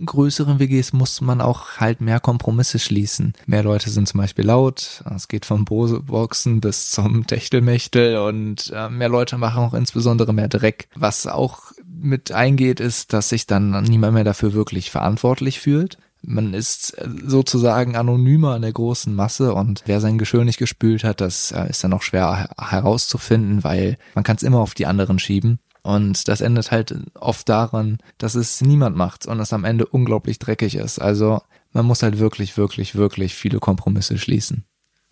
[0.04, 3.34] größeren WGs muss man auch halt mehr Kompromisse schließen.
[3.46, 8.90] Mehr Leute sind zum Beispiel laut, es geht vom Bose-Boxen bis zum Techtelmechtel und äh,
[8.90, 10.88] mehr Leute machen auch insbesondere mehr Dreck.
[10.96, 15.98] Was auch mit eingeht, ist, dass sich dann niemand mehr dafür wirklich verantwortlich fühlt.
[16.26, 21.04] Man ist äh, sozusagen anonymer in der großen Masse und wer sein Geschirr nicht gespült
[21.04, 24.86] hat, das äh, ist dann auch schwer herauszufinden, weil man kann es immer auf die
[24.86, 25.60] anderen schieben.
[25.84, 30.40] Und das endet halt oft daran, dass es niemand macht und es am Ende unglaublich
[30.40, 31.00] dreckig ist.
[31.00, 31.42] Also
[31.74, 34.64] man muss halt wirklich, wirklich, wirklich viele Kompromisse schließen.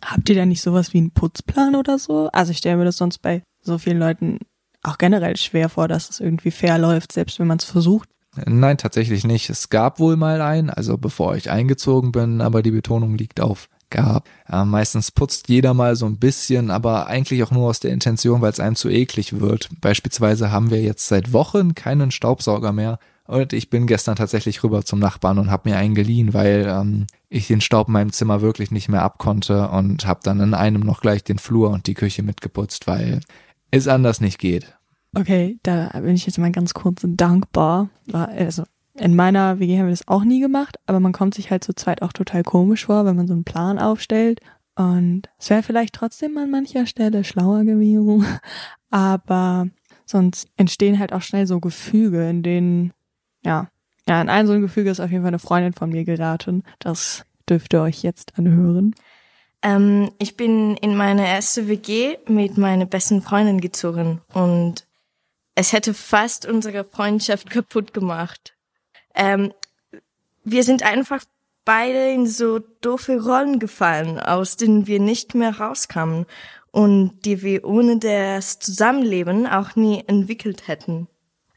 [0.04, 2.30] Habt ihr da nicht sowas wie einen Putzplan oder so?
[2.32, 4.39] Also ich stelle mir das sonst bei so vielen Leuten
[4.82, 8.10] auch generell schwer vor, dass es irgendwie fair läuft, selbst wenn man es versucht.
[8.46, 9.50] Nein, tatsächlich nicht.
[9.50, 13.67] Es gab wohl mal einen, also bevor ich eingezogen bin, aber die Betonung liegt auf
[13.91, 14.28] gab.
[14.50, 18.41] Äh, meistens putzt jeder mal so ein bisschen, aber eigentlich auch nur aus der Intention,
[18.41, 19.70] weil es einem zu eklig wird.
[19.82, 22.98] Beispielsweise haben wir jetzt seit Wochen keinen Staubsauger mehr.
[23.28, 27.06] Und ich bin gestern tatsächlich rüber zum Nachbarn und habe mir einen geliehen, weil ähm,
[27.30, 30.82] ich den Staub in meinem Zimmer wirklich nicht mehr abkonnte und habe dann in einem
[30.82, 33.22] noch gleich den Flur und die Küche mitgeputzt, weil
[33.70, 34.74] es anders nicht geht.
[35.15, 37.89] Okay, da bin ich jetzt mal ganz kurz dankbar.
[38.13, 41.63] Also in meiner WG haben wir das auch nie gemacht, aber man kommt sich halt
[41.63, 44.39] zu zweit auch total komisch vor, wenn man so einen Plan aufstellt.
[44.76, 48.26] Und es wäre vielleicht trotzdem an mancher Stelle schlauer gewesen.
[48.89, 49.67] Aber
[50.06, 52.93] sonst entstehen halt auch schnell so Gefüge, in denen,
[53.43, 53.69] ja,
[54.08, 56.63] Ja, in ein so ein Gefüge ist auf jeden Fall eine Freundin von mir geraten.
[56.80, 58.95] Das dürft ihr euch jetzt anhören.
[59.62, 64.88] Ähm, ich bin in meine erste WG mit meiner besten Freundin gezogen und
[65.55, 68.55] es hätte fast unsere Freundschaft kaputt gemacht.
[69.13, 69.53] Ähm,
[70.43, 71.23] wir sind einfach
[71.65, 76.25] beide in so doofe Rollen gefallen, aus denen wir nicht mehr rauskamen
[76.71, 81.07] und die wir ohne das Zusammenleben auch nie entwickelt hätten.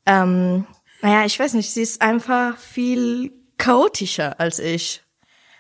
[0.07, 0.66] Ähm,
[1.00, 5.02] naja, ich weiß nicht, sie ist einfach viel chaotischer als ich.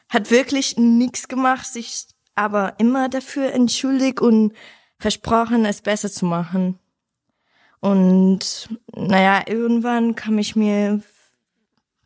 [0.08, 4.52] Hat wirklich nichts gemacht, sich aber immer dafür entschuldigt und
[4.98, 6.78] versprochen, es besser zu machen.
[7.84, 11.02] Und naja, irgendwann kam ich mir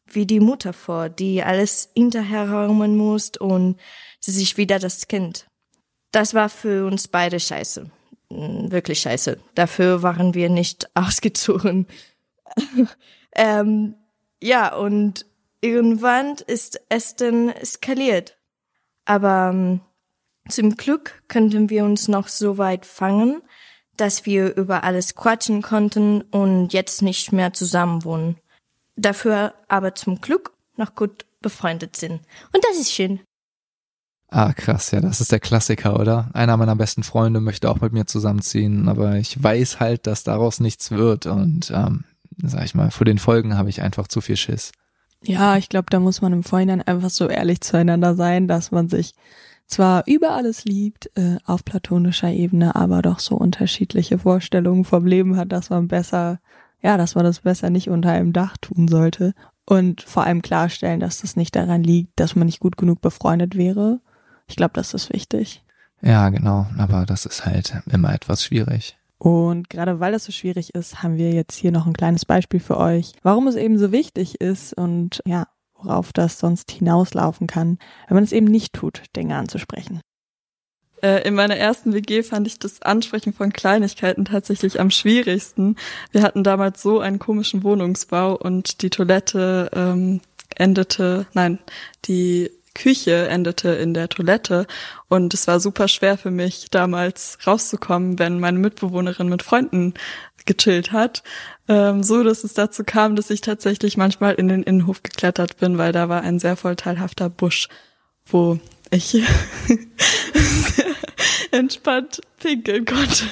[0.06, 3.78] wie die Mutter vor, die alles hinterherräumen muss und
[4.18, 5.46] sie sich wieder das Kind.
[6.10, 7.88] Das war für uns beide scheiße.
[8.28, 9.38] Mm, wirklich scheiße.
[9.54, 11.86] Dafür waren wir nicht ausgezogen.
[13.36, 13.94] ähm,
[14.42, 15.26] ja, und
[15.60, 18.36] irgendwann ist es dann eskaliert.
[19.04, 19.80] Aber ähm,
[20.48, 23.42] zum Glück könnten wir uns noch so weit fangen,
[24.00, 28.36] dass wir über alles quatschen konnten und jetzt nicht mehr zusammen wohnen.
[28.96, 32.20] Dafür aber zum Glück noch gut befreundet sind.
[32.52, 33.20] Und das ist schön.
[34.30, 36.28] Ah, krass, ja, das ist der Klassiker, oder?
[36.34, 40.60] Einer meiner besten Freunde möchte auch mit mir zusammenziehen, aber ich weiß halt, dass daraus
[40.60, 42.04] nichts wird und, ähm,
[42.36, 44.72] sag ich mal, vor den Folgen habe ich einfach zu viel Schiss.
[45.24, 48.88] Ja, ich glaube, da muss man im Vorhinein einfach so ehrlich zueinander sein, dass man
[48.88, 49.14] sich
[49.68, 55.36] zwar über alles liebt, äh, auf platonischer Ebene, aber doch so unterschiedliche Vorstellungen vom Leben
[55.36, 56.40] hat, dass man besser,
[56.82, 59.34] ja, dass man das besser nicht unter einem Dach tun sollte.
[59.66, 63.54] Und vor allem klarstellen, dass das nicht daran liegt, dass man nicht gut genug befreundet
[63.56, 64.00] wäre.
[64.46, 65.62] Ich glaube, das ist wichtig.
[66.00, 68.96] Ja, genau, aber das ist halt immer etwas schwierig.
[69.18, 72.60] Und gerade weil das so schwierig ist, haben wir jetzt hier noch ein kleines Beispiel
[72.60, 75.48] für euch, warum es eben so wichtig ist und ja,
[75.82, 80.00] worauf das sonst hinauslaufen kann, wenn man es eben nicht tut, Dinge anzusprechen.
[81.02, 85.76] Äh, in meiner ersten WG fand ich das Ansprechen von Kleinigkeiten tatsächlich am schwierigsten.
[86.10, 90.20] Wir hatten damals so einen komischen Wohnungsbau und die Toilette ähm,
[90.56, 91.58] endete, nein,
[92.06, 94.66] die Küche endete in der Toilette
[95.08, 99.94] und es war super schwer für mich damals rauszukommen, wenn meine Mitbewohnerin mit Freunden
[100.46, 101.24] gechillt hat,
[101.68, 105.76] ähm, so dass es dazu kam, dass ich tatsächlich manchmal in den Innenhof geklettert bin,
[105.76, 107.68] weil da war ein sehr vorteilhafter Busch,
[108.24, 108.60] wo
[108.90, 109.22] ich
[111.50, 113.24] entspannt pinkeln konnte.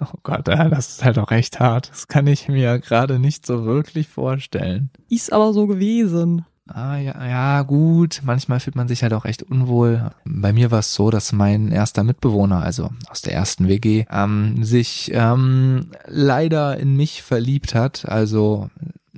[0.00, 1.90] Oh Gott, das ist halt auch echt hart.
[1.90, 4.90] Das kann ich mir gerade nicht so wirklich vorstellen.
[5.08, 6.44] Ist aber so gewesen.
[6.74, 8.22] Ah, ja, ja, gut.
[8.24, 10.10] Manchmal fühlt man sich halt auch echt unwohl.
[10.24, 14.64] Bei mir war es so, dass mein erster Mitbewohner, also aus der ersten WG, ähm,
[14.64, 18.70] sich ähm, leider in mich verliebt hat, also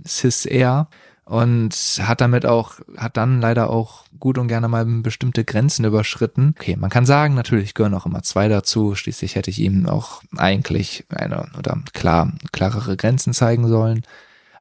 [0.05, 0.89] cis er
[1.25, 6.55] und hat damit auch, hat dann leider auch gut und gerne mal bestimmte Grenzen überschritten.
[6.59, 8.95] Okay, man kann sagen, natürlich gehören auch immer zwei dazu.
[8.95, 14.03] Schließlich hätte ich ihm auch eigentlich eine oder klar klarere Grenzen zeigen sollen.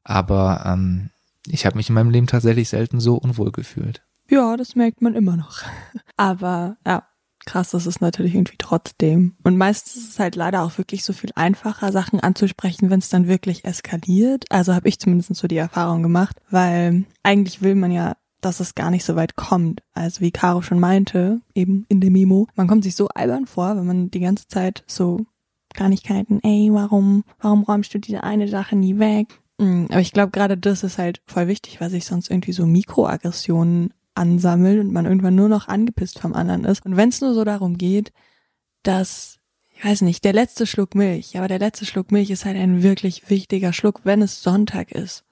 [0.04, 1.10] Aber ähm,
[1.46, 4.02] ich habe mich in meinem Leben tatsächlich selten so unwohl gefühlt.
[4.30, 5.62] Ja, das merkt man immer noch.
[6.16, 7.06] Aber ja,
[7.44, 9.36] krass, das ist natürlich irgendwie trotzdem.
[9.42, 13.10] Und meistens ist es halt leider auch wirklich so viel einfacher, Sachen anzusprechen, wenn es
[13.10, 14.46] dann wirklich eskaliert.
[14.50, 18.74] Also habe ich zumindest so die Erfahrung gemacht, weil eigentlich will man ja dass es
[18.74, 19.82] gar nicht so weit kommt.
[19.92, 23.76] Also wie Caro schon meinte, eben in der Memo, man kommt sich so albern vor,
[23.76, 25.24] wenn man die ganze Zeit so
[25.74, 29.40] Kleinigkeiten, ey, warum, warum räumst du diese eine Sache nie weg?
[29.58, 32.66] Mm, aber ich glaube, gerade das ist halt voll wichtig, weil sich sonst irgendwie so
[32.66, 36.84] Mikroaggressionen ansammeln und man irgendwann nur noch angepisst vom anderen ist.
[36.84, 38.12] Und wenn es nur so darum geht,
[38.82, 39.38] dass,
[39.70, 42.82] ich weiß nicht, der letzte Schluck Milch, aber der letzte Schluck Milch ist halt ein
[42.82, 45.24] wirklich wichtiger Schluck, wenn es Sonntag ist.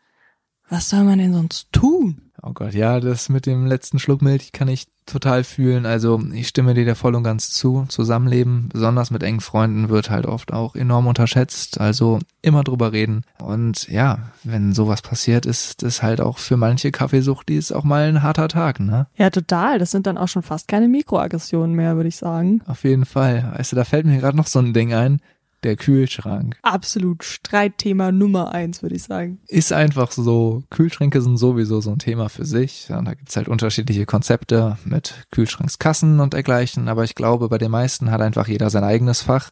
[0.68, 2.22] Was soll man denn sonst tun?
[2.44, 5.86] Oh Gott, ja, das mit dem letzten Schluck Milch kann ich total fühlen.
[5.86, 7.84] Also ich stimme dir da voll und ganz zu.
[7.88, 11.80] Zusammenleben, besonders mit engen Freunden, wird halt oft auch enorm unterschätzt.
[11.80, 13.22] Also immer drüber reden.
[13.40, 17.84] Und ja, wenn sowas passiert, ist das halt auch für manche Kaffeesucht, die ist auch
[17.84, 19.06] mal ein harter Tag, ne?
[19.16, 19.78] Ja, total.
[19.78, 22.60] Das sind dann auch schon fast keine Mikroaggressionen mehr, würde ich sagen.
[22.66, 23.52] Auf jeden Fall.
[23.56, 25.20] Weißt du, da fällt mir gerade noch so ein Ding ein
[25.64, 26.58] der Kühlschrank.
[26.62, 29.40] Absolut Streitthema Nummer eins, würde ich sagen.
[29.48, 30.62] Ist einfach so.
[30.70, 32.90] Kühlschränke sind sowieso so ein Thema für sich.
[32.90, 36.88] Und da gibt's halt unterschiedliche Konzepte mit Kühlschrankskassen und dergleichen.
[36.88, 39.50] Aber ich glaube, bei den meisten hat einfach jeder sein eigenes Fach.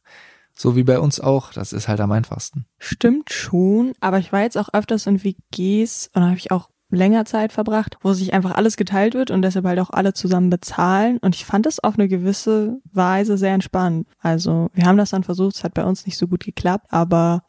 [0.54, 1.52] So wie bei uns auch.
[1.52, 2.66] Das ist halt am einfachsten.
[2.78, 3.92] Stimmt schon.
[4.00, 7.52] Aber ich war jetzt auch öfters in WGs und da habe ich auch länger Zeit
[7.52, 11.18] verbracht, wo sich einfach alles geteilt wird und deshalb halt auch alle zusammen bezahlen.
[11.18, 14.06] Und ich fand es auf eine gewisse Weise sehr entspannt.
[14.18, 17.44] Also wir haben das dann versucht, es hat bei uns nicht so gut geklappt, aber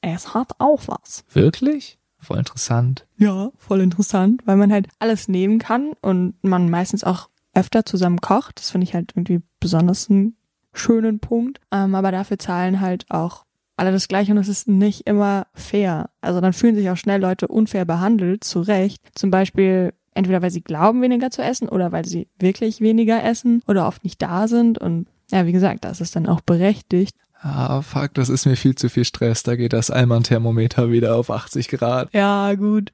[0.00, 1.24] es hat auch was.
[1.32, 1.98] Wirklich?
[2.18, 3.06] Voll interessant.
[3.16, 8.20] Ja, voll interessant, weil man halt alles nehmen kann und man meistens auch öfter zusammen
[8.20, 8.58] kocht.
[8.58, 10.36] Das finde ich halt irgendwie besonders einen
[10.72, 11.60] schönen Punkt.
[11.72, 13.44] Ähm, aber dafür zahlen halt auch
[13.78, 16.10] alle das Gleiche und es ist nicht immer fair.
[16.20, 19.00] Also dann fühlen sich auch schnell Leute unfair behandelt, zu Recht.
[19.14, 23.62] Zum Beispiel entweder weil sie glauben, weniger zu essen oder weil sie wirklich weniger essen
[23.68, 24.78] oder oft nicht da sind.
[24.78, 27.14] Und ja, wie gesagt, das ist dann auch berechtigt.
[27.40, 29.44] Ah, fuck, das ist mir viel zu viel Stress.
[29.44, 32.12] Da geht das Allmann-Thermometer wieder auf 80 Grad.
[32.12, 32.92] Ja, gut.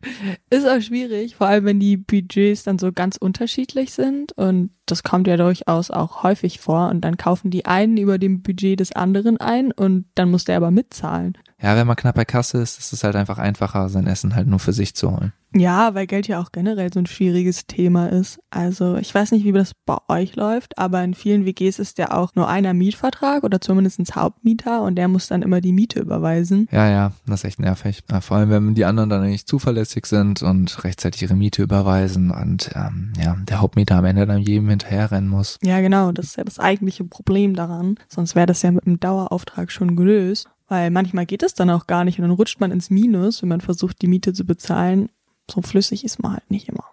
[0.50, 4.33] Ist auch schwierig, vor allem wenn die Budgets dann so ganz unterschiedlich sind.
[4.33, 6.90] Und das kommt ja durchaus auch häufig vor.
[6.90, 10.59] Und dann kaufen die einen über dem Budget des anderen ein und dann muss der
[10.59, 11.38] aber mitzahlen.
[11.64, 14.46] Ja, wenn man knapp bei Kasse ist, ist es halt einfach einfacher, sein Essen halt
[14.46, 15.33] nur für sich zu holen.
[15.55, 18.40] Ja, weil Geld ja auch generell so ein schwieriges Thema ist.
[18.50, 22.11] Also ich weiß nicht, wie das bei euch läuft, aber in vielen WGs ist ja
[22.11, 26.00] auch nur einer Mietvertrag oder zumindest ein Hauptmieter und der muss dann immer die Miete
[26.00, 26.68] überweisen.
[26.70, 28.03] Ja, ja, das ist echt nervig.
[28.20, 32.72] Vor allem, wenn die anderen dann nicht zuverlässig sind und rechtzeitig ihre Miete überweisen und
[32.74, 35.59] ähm, ja, der Hauptmieter am Ende dann jedem hinterherrennen muss.
[35.62, 37.94] Ja, genau, das ist ja das eigentliche Problem daran.
[38.09, 40.48] Sonst wäre das ja mit einem Dauerauftrag schon gelöst.
[40.68, 43.50] Weil manchmal geht es dann auch gar nicht und dann rutscht man ins Minus, wenn
[43.50, 45.11] man versucht, die Miete zu bezahlen
[45.50, 46.85] so flüssig ist man halt nicht immer.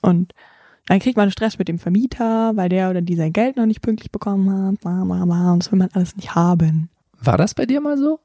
[0.00, 0.32] Und
[0.86, 3.82] dann kriegt man Stress mit dem Vermieter, weil der oder die sein Geld noch nicht
[3.82, 4.84] pünktlich bekommen hat.
[4.84, 6.88] Und das will man alles nicht haben.
[7.20, 8.20] War das bei dir mal so?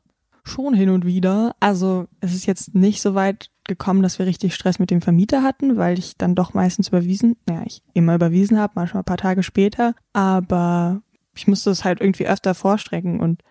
[0.46, 1.56] Schon hin und wieder.
[1.60, 5.42] Also es ist jetzt nicht so weit gekommen, dass wir richtig Stress mit dem Vermieter
[5.42, 9.18] hatten, weil ich dann doch meistens überwiesen, naja, ich immer überwiesen habe, manchmal ein paar
[9.18, 9.96] Tage später.
[10.12, 11.02] Aber
[11.36, 13.42] ich musste es halt irgendwie öfter vorstrecken und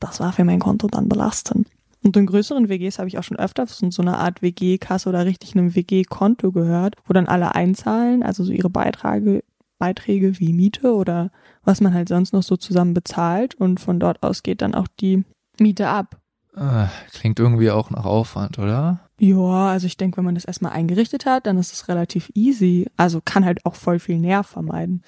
[0.00, 1.68] das war für mein Konto dann belastend.
[2.02, 5.26] Und in größeren WGs habe ich auch schon öfter von so einer Art WG-Kasse oder
[5.26, 9.44] richtig einem WG-Konto gehört, wo dann alle einzahlen, also so ihre Beiträge,
[9.78, 11.30] Beiträge wie Miete oder
[11.62, 14.88] was man halt sonst noch so zusammen bezahlt und von dort aus geht dann auch
[15.00, 15.24] die
[15.58, 16.16] Miete ab.
[16.56, 19.00] Äh, klingt irgendwie auch nach Aufwand, oder?
[19.22, 22.86] Ja, also ich denke, wenn man das erstmal eingerichtet hat, dann ist es relativ easy.
[22.96, 25.02] Also kann halt auch voll viel Nerv vermeiden.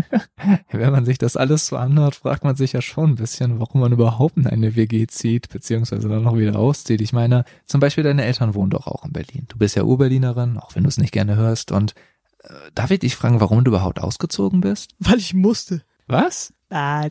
[0.72, 3.80] wenn man sich das alles so anhört, fragt man sich ja schon ein bisschen, warum
[3.80, 7.00] man überhaupt in eine WG zieht, beziehungsweise dann noch wieder auszieht.
[7.00, 9.46] Ich meine, zum Beispiel deine Eltern wohnen doch auch in Berlin.
[9.48, 11.72] Du bist ja Urberlinerin, auch wenn du es nicht gerne hörst.
[11.72, 11.94] Und
[12.42, 14.90] äh, darf ich dich fragen, warum du überhaupt ausgezogen bist?
[14.98, 15.82] Weil ich musste.
[16.08, 16.52] Was?
[16.68, 17.10] Nein,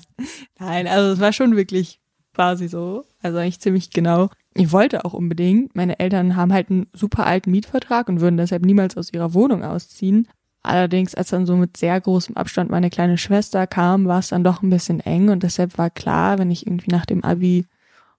[0.60, 2.00] nein, also es war schon wirklich
[2.36, 3.04] quasi so.
[3.24, 4.30] Also eigentlich ziemlich genau.
[4.58, 5.76] Ich wollte auch unbedingt.
[5.76, 9.64] Meine Eltern haben halt einen super alten Mietvertrag und würden deshalb niemals aus ihrer Wohnung
[9.64, 10.30] ausziehen.
[10.64, 14.44] Allerdings, als dann so mit sehr großem Abstand meine kleine Schwester kam, war es dann
[14.44, 17.66] doch ein bisschen eng und deshalb war klar, wenn ich irgendwie nach dem Abi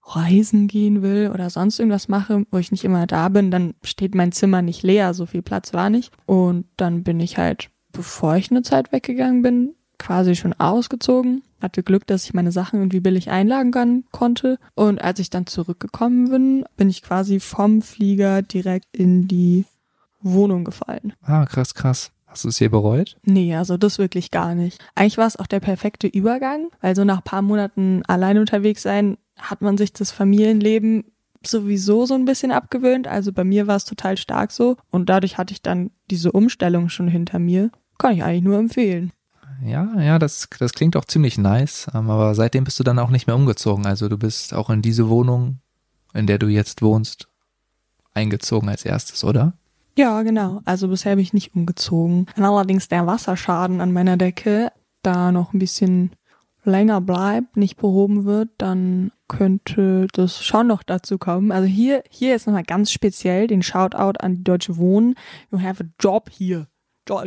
[0.05, 4.15] reisen gehen will oder sonst irgendwas mache, wo ich nicht immer da bin, dann steht
[4.15, 6.13] mein Zimmer nicht leer, so viel Platz war nicht.
[6.27, 11.43] Und dann bin ich halt, bevor ich eine Zeit weggegangen bin, quasi schon ausgezogen.
[11.61, 14.59] Hatte Glück, dass ich meine Sachen irgendwie billig einlagern konnte.
[14.75, 19.65] Und als ich dann zurückgekommen bin, bin ich quasi vom Flieger direkt in die
[20.21, 21.15] Wohnung gefallen.
[21.23, 22.13] Ah, krass, krass.
[22.27, 23.17] Hast du es hier bereut?
[23.25, 24.79] Nee, also das wirklich gar nicht.
[24.95, 29.17] Eigentlich war es auch der perfekte Übergang, weil so nach paar Monaten allein unterwegs sein,
[29.39, 31.05] hat man sich das Familienleben
[31.45, 33.07] sowieso so ein bisschen abgewöhnt.
[33.07, 34.77] Also bei mir war es total stark so.
[34.91, 37.71] Und dadurch hatte ich dann diese Umstellung schon hinter mir.
[37.99, 39.13] Kann ich eigentlich nur empfehlen
[39.63, 43.11] ja, ja, das, das klingt auch ziemlich nice, ähm, aber seitdem bist du dann auch
[43.11, 43.87] nicht mehr umgezogen.
[43.87, 45.61] Also du bist auch in diese Wohnung,
[46.15, 47.29] in der du jetzt wohnst,
[48.15, 49.55] eingezogen als erstes, oder?
[49.97, 50.61] Ja, genau.
[50.65, 52.27] Also bisher bin ich nicht umgezogen.
[52.35, 56.11] Wenn allerdings der Wasserschaden an meiner Decke da noch ein bisschen
[56.65, 61.53] länger bleibt, nicht behoben wird, dann könnte das schon noch dazu kommen.
[61.53, 65.15] Also hier, hier ist nochmal ganz speziell den Shoutout an die Deutsche Wohnen.
[65.51, 66.67] You have a job here.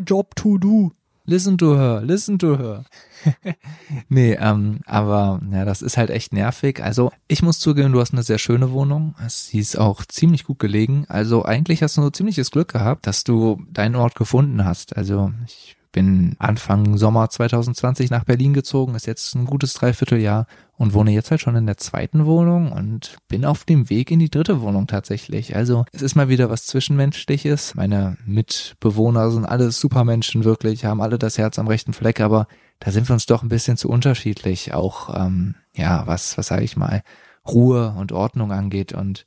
[0.05, 0.91] Job to do.
[1.29, 2.85] Listen to her, listen to her.
[4.09, 6.81] nee, ähm, aber ja, das ist halt echt nervig.
[6.83, 9.13] Also ich muss zugeben, du hast eine sehr schöne Wohnung.
[9.27, 11.05] Sie ist auch ziemlich gut gelegen.
[11.07, 14.97] Also eigentlich hast du so ziemliches Glück gehabt, dass du deinen Ort gefunden hast.
[14.97, 20.45] Also ich bin Anfang Sommer 2020 nach Berlin gezogen, ist jetzt ein gutes Dreivierteljahr
[20.77, 24.19] und wohne jetzt halt schon in der zweiten Wohnung und bin auf dem Weg in
[24.19, 25.55] die dritte Wohnung tatsächlich.
[25.55, 27.75] Also es ist mal wieder was Zwischenmenschliches.
[27.75, 32.47] Meine Mitbewohner sind alle Supermenschen wirklich, haben alle das Herz am rechten Fleck, aber
[32.79, 36.63] da sind wir uns doch ein bisschen zu unterschiedlich, auch ähm, ja, was, was sage
[36.63, 37.03] ich mal,
[37.47, 39.25] Ruhe und Ordnung angeht und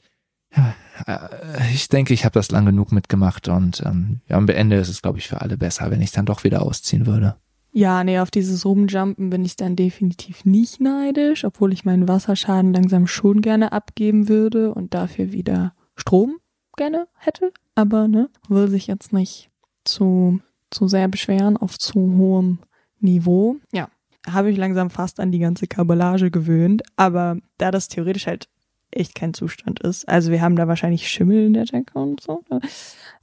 [0.57, 0.75] ja,
[1.07, 5.03] äh, ich denke, ich habe das lang genug mitgemacht und ähm, am Ende ist es,
[5.03, 7.37] glaube ich, für alle besser, wenn ich dann doch wieder ausziehen würde.
[7.75, 12.75] Ja, nee, auf dieses Rumjumpen bin ich dann definitiv nicht neidisch, obwohl ich meinen Wasserschaden
[12.75, 16.37] langsam schon gerne abgeben würde und dafür wieder Strom
[16.77, 17.51] gerne hätte.
[17.75, 19.51] Aber ne, will sich jetzt nicht
[19.85, 20.41] zu,
[20.71, 22.59] zu sehr beschweren auf zu hohem
[23.01, 23.57] Niveau.
[23.73, 23.89] Ja,
[24.29, 26.83] habe ich langsam fast an die ganze Kabellage gewöhnt.
[26.97, 28.49] Aber da das theoretisch halt
[28.93, 30.09] echt kein Zustand ist.
[30.09, 32.43] Also wir haben da wahrscheinlich Schimmel in der Decke und so.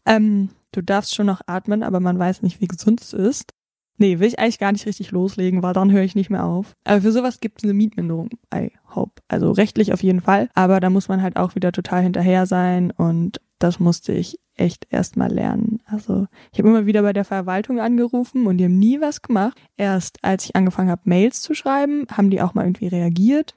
[0.06, 3.54] Ähm, du darfst schon noch atmen, aber man weiß nicht, wie gesund es ist.
[3.98, 6.74] Nee, will ich eigentlich gar nicht richtig loslegen, weil dann höre ich nicht mehr auf.
[6.86, 9.22] Aber für sowas gibt es eine Mietminderung, I hope.
[9.28, 10.50] Also rechtlich auf jeden Fall.
[10.54, 14.88] Aber da muss man halt auch wieder total hinterher sein und das musste ich echt
[14.90, 15.80] erstmal lernen.
[15.86, 19.60] Also ich habe immer wieder bei der Verwaltung angerufen und die haben nie was gemacht.
[19.76, 23.56] Erst als ich angefangen habe, Mails zu schreiben, haben die auch mal irgendwie reagiert.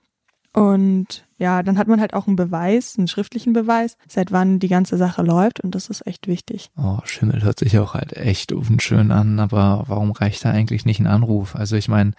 [0.54, 4.68] Und ja, dann hat man halt auch einen Beweis, einen schriftlichen Beweis, seit wann die
[4.68, 6.70] ganze Sache läuft und das ist echt wichtig.
[6.76, 11.00] Oh, Schimmel hört sich auch halt echt unschön an, aber warum reicht da eigentlich nicht
[11.00, 11.56] ein Anruf?
[11.56, 12.12] Also ich meine,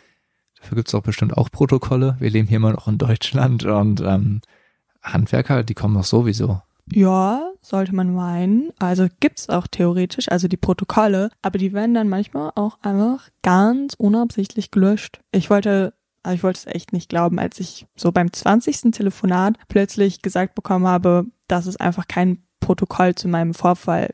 [0.59, 2.15] dafür gibt's doch bestimmt auch Protokolle.
[2.19, 4.41] Wir leben hier immer noch in Deutschland und ähm,
[5.03, 6.61] Handwerker, die kommen doch sowieso.
[6.91, 8.71] Ja, sollte man meinen.
[8.79, 13.93] Also gibt's auch theoretisch, also die Protokolle, aber die werden dann manchmal auch einfach ganz
[13.93, 15.21] unabsichtlich gelöscht.
[15.31, 18.91] Ich wollte aber ich wollte es echt nicht glauben, als ich so beim 20.
[18.91, 24.09] Telefonat plötzlich gesagt bekommen habe, dass es einfach kein Protokoll zu meinem Vorfall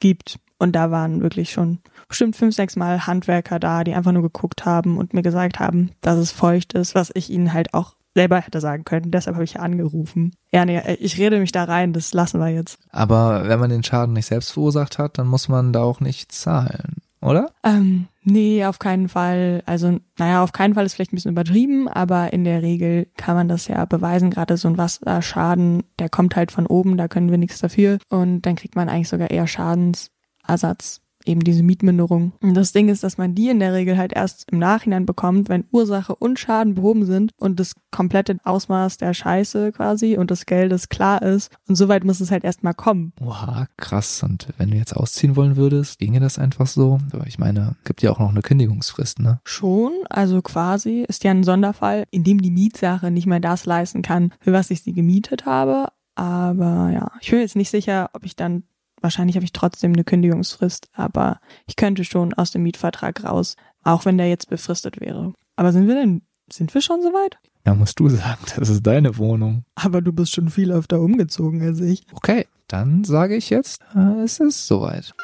[0.00, 0.38] gibt.
[0.58, 4.64] Und da waren wirklich schon bestimmt fünf, sechs Mal Handwerker da, die einfach nur geguckt
[4.64, 8.40] haben und mir gesagt haben, dass es feucht ist, was ich ihnen halt auch selber
[8.40, 9.10] hätte sagen können.
[9.10, 10.34] Deshalb habe ich angerufen.
[10.52, 12.78] Ja, nee, ich rede mich da rein, das lassen wir jetzt.
[12.90, 16.30] Aber wenn man den Schaden nicht selbst verursacht hat, dann muss man da auch nicht
[16.30, 17.50] zahlen oder?
[17.62, 19.62] Ähm, nee, auf keinen Fall.
[19.66, 23.36] Also, naja, auf keinen Fall ist vielleicht ein bisschen übertrieben, aber in der Regel kann
[23.36, 24.30] man das ja beweisen.
[24.30, 27.98] Gerade so ein Wasserschaden, der kommt halt von oben, da können wir nichts dafür.
[28.08, 32.32] Und dann kriegt man eigentlich sogar eher Schadensersatz eben diese Mietminderung.
[32.40, 35.48] Und das Ding ist, dass man die in der Regel halt erst im Nachhinein bekommt,
[35.48, 40.46] wenn Ursache und Schaden behoben sind und das komplette Ausmaß der Scheiße quasi und des
[40.46, 41.52] Geldes klar ist.
[41.68, 43.12] Und soweit muss es halt erstmal kommen.
[43.20, 44.22] Oha, krass.
[44.22, 46.98] Und wenn du jetzt ausziehen wollen würdest, ginge das einfach so?
[47.26, 49.40] Ich meine, gibt ja auch noch eine Kündigungsfrist, ne?
[49.44, 54.02] Schon, also quasi ist ja ein Sonderfall, in dem die Mietsache nicht mehr das leisten
[54.02, 55.88] kann, für was ich sie gemietet habe.
[56.14, 58.64] Aber ja, ich bin jetzt nicht sicher, ob ich dann
[59.02, 64.04] wahrscheinlich habe ich trotzdem eine Kündigungsfrist, aber ich könnte schon aus dem Mietvertrag raus, auch
[64.04, 65.34] wenn der jetzt befristet wäre.
[65.56, 67.38] Aber sind wir denn, sind wir schon soweit?
[67.66, 69.64] Ja, musst du sagen, das ist deine Wohnung.
[69.74, 72.04] Aber du bist schon viel öfter umgezogen als ich.
[72.12, 75.14] Okay, dann sage ich jetzt, äh, es ist soweit.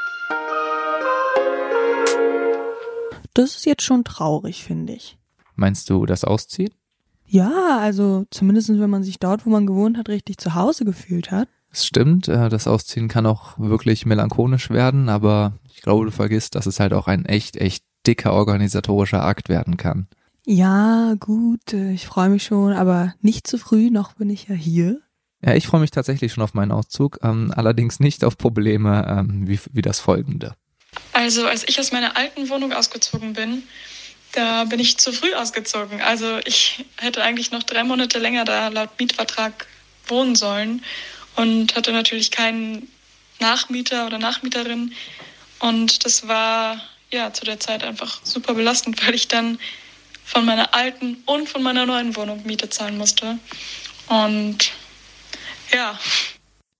[3.34, 5.18] Das ist jetzt schon traurig, finde ich.
[5.54, 6.72] Meinst du das Ausziehen?
[7.26, 11.30] Ja, also zumindest wenn man sich dort, wo man gewohnt hat, richtig zu Hause gefühlt
[11.30, 11.48] hat.
[11.78, 16.56] Es stimmt, äh, das Ausziehen kann auch wirklich melancholisch werden, aber ich glaube, du vergisst,
[16.56, 20.08] dass es halt auch ein echt, echt dicker organisatorischer Akt werden kann.
[20.44, 24.56] Ja, gut, äh, ich freue mich schon, aber nicht zu früh, noch bin ich ja
[24.56, 25.00] hier.
[25.40, 29.46] Ja, ich freue mich tatsächlich schon auf meinen Auszug, ähm, allerdings nicht auf Probleme ähm,
[29.46, 30.56] wie, wie das folgende.
[31.12, 33.62] Also, als ich aus meiner alten Wohnung ausgezogen bin,
[34.32, 36.00] da bin ich zu früh ausgezogen.
[36.00, 39.68] Also, ich hätte eigentlich noch drei Monate länger da laut Mietvertrag
[40.08, 40.82] wohnen sollen
[41.38, 42.88] und hatte natürlich keinen
[43.38, 44.92] Nachmieter oder Nachmieterin.
[45.60, 46.80] Und das war
[47.12, 49.58] ja zu der Zeit einfach super belastend, weil ich dann
[50.24, 53.38] von meiner alten und von meiner neuen Wohnung Miete zahlen musste.
[54.08, 54.72] Und
[55.72, 55.98] ja.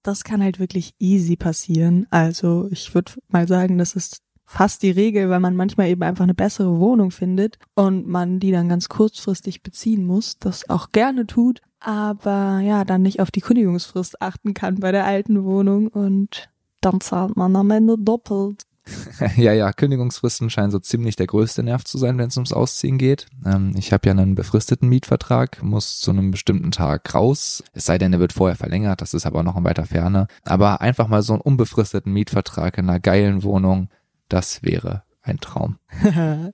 [0.03, 2.07] Das kann halt wirklich easy passieren.
[2.11, 4.19] Also ich würde mal sagen, das ist
[4.49, 8.51] fast die Regel, weil man manchmal eben einfach eine bessere Wohnung findet und man die
[8.51, 13.43] dann ganz kurzfristig beziehen muss, das auch gerne tut, aber ja, dann nicht auf die
[13.43, 16.49] Kündigungsfrist achten kann bei der alten Wohnung und
[16.81, 18.65] dann zahlt man am Ende doppelt.
[19.37, 22.97] ja, ja, Kündigungsfristen scheinen so ziemlich der größte Nerv zu sein, wenn es ums Ausziehen
[22.97, 23.27] geht.
[23.45, 27.63] Ähm, ich habe ja einen befristeten Mietvertrag, muss zu einem bestimmten Tag raus.
[27.75, 30.27] Es sei denn, er wird vorher verlängert, das ist aber noch in weiter Ferne.
[30.45, 33.91] Aber einfach mal so einen unbefristeten Mietvertrag in einer geilen Wohnung,
[34.29, 35.79] das wäre ein Traum.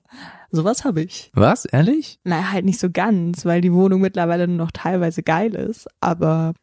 [0.51, 1.31] Sowas habe ich.
[1.33, 1.65] Was?
[1.65, 2.19] Ehrlich?
[2.23, 6.53] Naja, halt nicht so ganz, weil die Wohnung mittlerweile nur noch teilweise geil ist, aber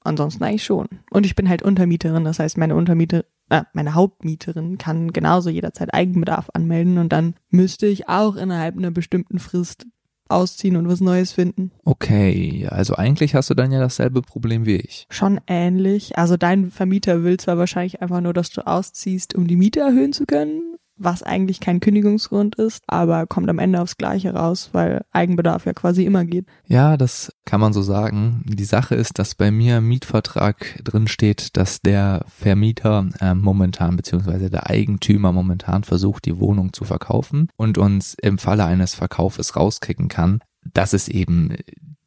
[0.00, 0.88] ansonsten eigentlich schon.
[1.10, 5.92] Und ich bin halt Untermieterin, das heißt, meine Untermieter, äh, meine Hauptmieterin kann genauso jederzeit
[5.94, 9.86] Eigenbedarf anmelden und dann müsste ich auch innerhalb einer bestimmten Frist
[10.28, 11.70] ausziehen und was Neues finden.
[11.84, 15.06] Okay, also eigentlich hast du dann ja dasselbe Problem wie ich.
[15.10, 16.18] Schon ähnlich.
[16.18, 20.12] Also dein Vermieter will zwar wahrscheinlich einfach nur, dass du ausziehst, um die Miete erhöhen
[20.12, 25.04] zu können, was eigentlich kein Kündigungsgrund ist, aber kommt am Ende aufs Gleiche raus, weil
[25.12, 26.46] Eigenbedarf ja quasi immer geht.
[26.66, 28.44] Ja, das kann man so sagen.
[28.46, 33.96] Die Sache ist, dass bei mir im Mietvertrag drin steht, dass der Vermieter äh, momentan
[33.96, 39.56] beziehungsweise der Eigentümer momentan versucht, die Wohnung zu verkaufen und uns im Falle eines Verkaufes
[39.56, 40.40] rauskicken kann.
[40.74, 41.54] Das ist eben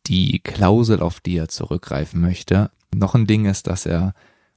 [0.08, 2.72] die Klausel, auf die er zurückgreifen möchte.
[2.94, 4.14] Noch ein Ding ist, dass er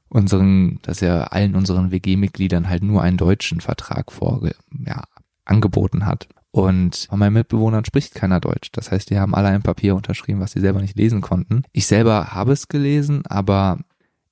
[0.09, 4.55] unseren, dass er allen unseren WG-Mitgliedern halt nur einen deutschen Vertrag vorge,
[4.87, 5.05] ja,
[5.45, 6.29] angeboten hat.
[6.51, 8.71] Und von meinen Mitbewohnern spricht keiner Deutsch.
[8.73, 11.65] Das heißt, die haben alle ein Papier unterschrieben, was sie selber nicht lesen konnten.
[11.73, 13.81] Ich selber habe es gelesen, aber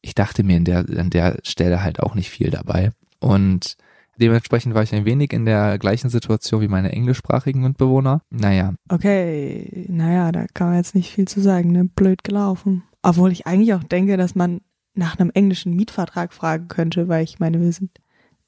[0.03, 2.93] ich dachte mir in der, an der Stelle halt auch nicht viel dabei.
[3.19, 3.77] Und
[4.21, 8.23] dementsprechend war ich ein wenig in der gleichen Situation wie meine englischsprachigen Mitbewohner.
[8.31, 8.75] Naja.
[8.89, 11.85] Okay, naja, da kann man jetzt nicht viel zu sagen, ne?
[11.85, 12.85] Blöd gelaufen.
[13.03, 14.61] Obwohl ich eigentlich auch denke, dass man
[14.95, 17.91] nach einem englischen Mietvertrag fragen könnte, weil ich meine, wir sind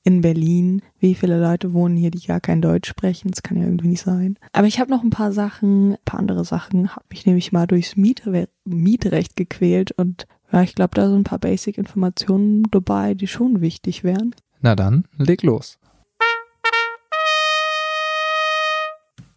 [0.02, 0.82] in Berlin.
[0.98, 3.30] Wie viele Leute wohnen hier, die gar kein Deutsch sprechen?
[3.30, 4.38] Das kann ja irgendwie nicht sein.
[4.52, 7.66] Aber ich habe noch ein paar Sachen, ein paar andere Sachen, habe mich nämlich mal
[7.66, 13.26] durchs Mietre Mietrecht gequält und ja, ich glaube, da sind ein paar Basic-Informationen dabei, die
[13.26, 14.34] schon wichtig wären.
[14.60, 15.78] Na dann, leg los.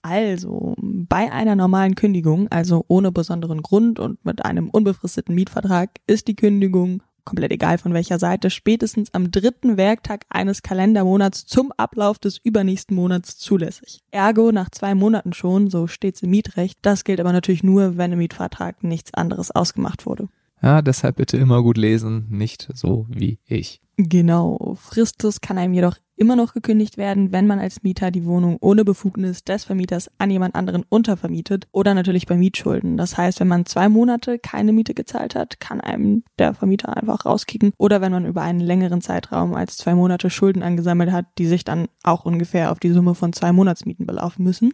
[0.10, 6.30] Also, bei einer normalen Kündigung, also ohne besonderen Grund und mit einem unbefristeten Mietvertrag, ist
[6.30, 12.20] die Kündigung komplett egal von welcher Seite, spätestens am dritten Werktag eines Kalendermonats zum Ablauf
[12.20, 14.00] des übernächsten Monats zulässig.
[14.12, 16.80] Ergo nach zwei Monaten schon, so steht's im Mietrecht.
[16.84, 20.30] Das gilt aber natürlich nur, wenn im Mietvertrag nichts anderes ausgemacht wurde.
[20.62, 23.82] Ja, deshalb bitte immer gut lesen, nicht so wie ich.
[23.98, 24.78] Genau.
[24.80, 28.84] Fristus kann einem jedoch immer noch gekündigt werden, wenn man als Mieter die Wohnung ohne
[28.84, 32.98] Befugnis des Vermieters an jemand anderen untervermietet oder natürlich bei Mietschulden.
[32.98, 37.26] Das heißt, wenn man zwei Monate keine Miete gezahlt hat, kann einem der Vermieter einfach
[37.26, 41.46] rauskicken oder wenn man über einen längeren Zeitraum als zwei Monate Schulden angesammelt hat, die
[41.46, 44.74] sich dann auch ungefähr auf die Summe von zwei Monatsmieten belaufen müssen.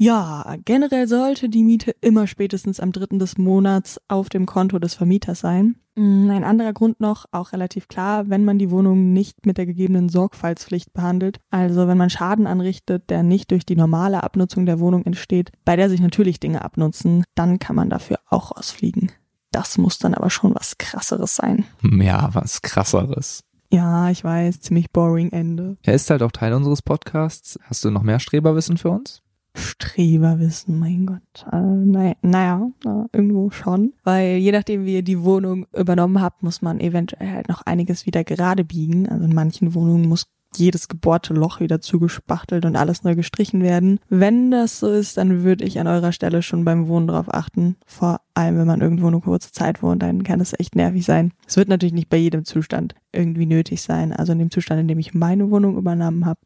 [0.00, 4.94] Ja, generell sollte die Miete immer spätestens am dritten des Monats auf dem Konto des
[4.94, 5.74] Vermieters sein.
[5.96, 9.66] Mm, ein anderer Grund noch, auch relativ klar, wenn man die Wohnung nicht mit der
[9.66, 14.78] gegebenen Sorgfaltspflicht behandelt, also wenn man Schaden anrichtet, der nicht durch die normale Abnutzung der
[14.78, 19.10] Wohnung entsteht, bei der sich natürlich Dinge abnutzen, dann kann man dafür auch rausfliegen.
[19.50, 21.64] Das muss dann aber schon was krasseres sein.
[21.82, 23.42] Ja, was krasseres.
[23.72, 25.76] Ja, ich weiß, ziemlich boring Ende.
[25.82, 27.58] Er ist halt auch Teil unseres Podcasts.
[27.64, 29.22] Hast du noch mehr Streberwissen für uns?
[29.58, 31.46] Streberwissen, mein Gott.
[31.52, 32.70] Äh, naja, naja,
[33.12, 33.92] irgendwo schon.
[34.04, 38.06] Weil je nachdem, wie ihr die Wohnung übernommen habt, muss man eventuell halt noch einiges
[38.06, 39.08] wieder gerade biegen.
[39.08, 44.00] Also in manchen Wohnungen muss jedes gebohrte Loch wieder zugespachtelt und alles neu gestrichen werden.
[44.08, 47.76] Wenn das so ist, dann würde ich an eurer Stelle schon beim Wohnen drauf achten.
[47.86, 51.32] Vor allem, wenn man irgendwo eine kurze Zeit wohnt, dann kann es echt nervig sein.
[51.46, 54.12] Es wird natürlich nicht bei jedem Zustand irgendwie nötig sein.
[54.12, 56.40] Also in dem Zustand, in dem ich meine Wohnung übernommen habe,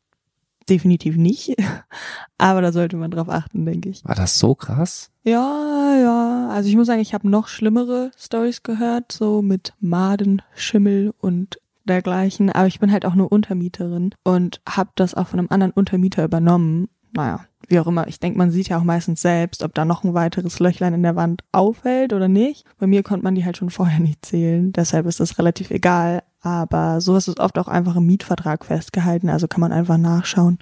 [0.68, 1.54] definitiv nicht.
[2.38, 4.04] Aber da sollte man drauf achten, denke ich.
[4.04, 5.10] War das so krass?
[5.24, 6.48] Ja, ja.
[6.50, 11.58] Also ich muss sagen, ich habe noch schlimmere Stories gehört, so mit Maden, Schimmel und
[11.84, 12.50] dergleichen.
[12.50, 16.24] Aber ich bin halt auch nur Untermieterin und habe das auch von einem anderen Untermieter
[16.24, 16.88] übernommen.
[17.12, 18.06] Naja, wie auch immer.
[18.08, 21.02] Ich denke, man sieht ja auch meistens selbst, ob da noch ein weiteres Löchlein in
[21.02, 22.64] der Wand auffällt oder nicht.
[22.78, 24.72] Bei mir konnte man die halt schon vorher nicht zählen.
[24.72, 26.22] Deshalb ist das relativ egal.
[26.40, 30.58] Aber sowas ist oft auch einfach im Mietvertrag festgehalten, also kann man einfach nachschauen.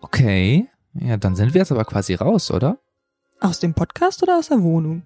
[0.00, 2.78] Okay, ja, dann sind wir jetzt aber quasi raus, oder?
[3.40, 5.02] Aus dem Podcast oder aus der Wohnung?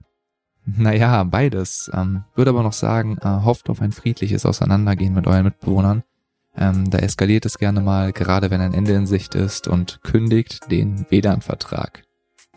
[0.66, 1.90] Naja, beides.
[1.92, 6.04] Ähm, würde aber noch sagen, äh, hofft auf ein friedliches Auseinandergehen mit euren Mitbewohnern.
[6.56, 10.70] Ähm, da eskaliert es gerne mal, gerade wenn ein Ende in Sicht ist und kündigt
[10.70, 12.04] den WLAN-Vertrag.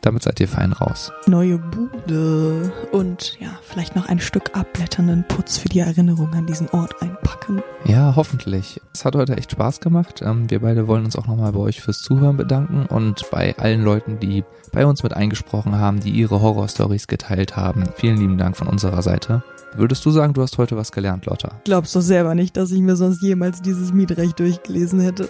[0.02, 1.12] Damit seid ihr fein raus.
[1.26, 6.70] Neue Bude und ja, vielleicht noch ein Stück abblätternden Putz für die Erinnerung an diesen
[6.70, 7.64] Ort einpacken.
[7.84, 8.80] Ja, hoffentlich.
[8.94, 10.22] Es hat heute echt Spaß gemacht.
[10.24, 13.84] Ähm, wir beide wollen uns auch nochmal bei euch fürs Zuhören bedanken und bei allen
[13.84, 17.84] Leuten, die bei uns mit eingesprochen haben, die ihre Horrorstories geteilt haben.
[17.96, 19.44] Vielen lieben Dank von unserer Seite.
[19.76, 21.60] Würdest du sagen, du hast heute was gelernt, Lotta?
[21.66, 25.30] Glaubst du selber nicht, dass ich mir sonst jemals dieses Mietrecht durchgelesen hätte?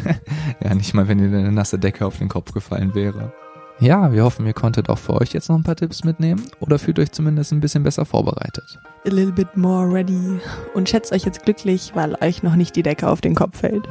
[0.64, 3.32] ja, nicht mal, wenn dir eine nasse Decke auf den Kopf gefallen wäre.
[3.78, 6.78] Ja, wir hoffen, ihr konntet auch für euch jetzt noch ein paar Tipps mitnehmen oder
[6.78, 8.78] fühlt euch zumindest ein bisschen besser vorbereitet.
[9.04, 10.40] A little bit more ready
[10.74, 13.86] und schätzt euch jetzt glücklich, weil euch noch nicht die Decke auf den Kopf fällt.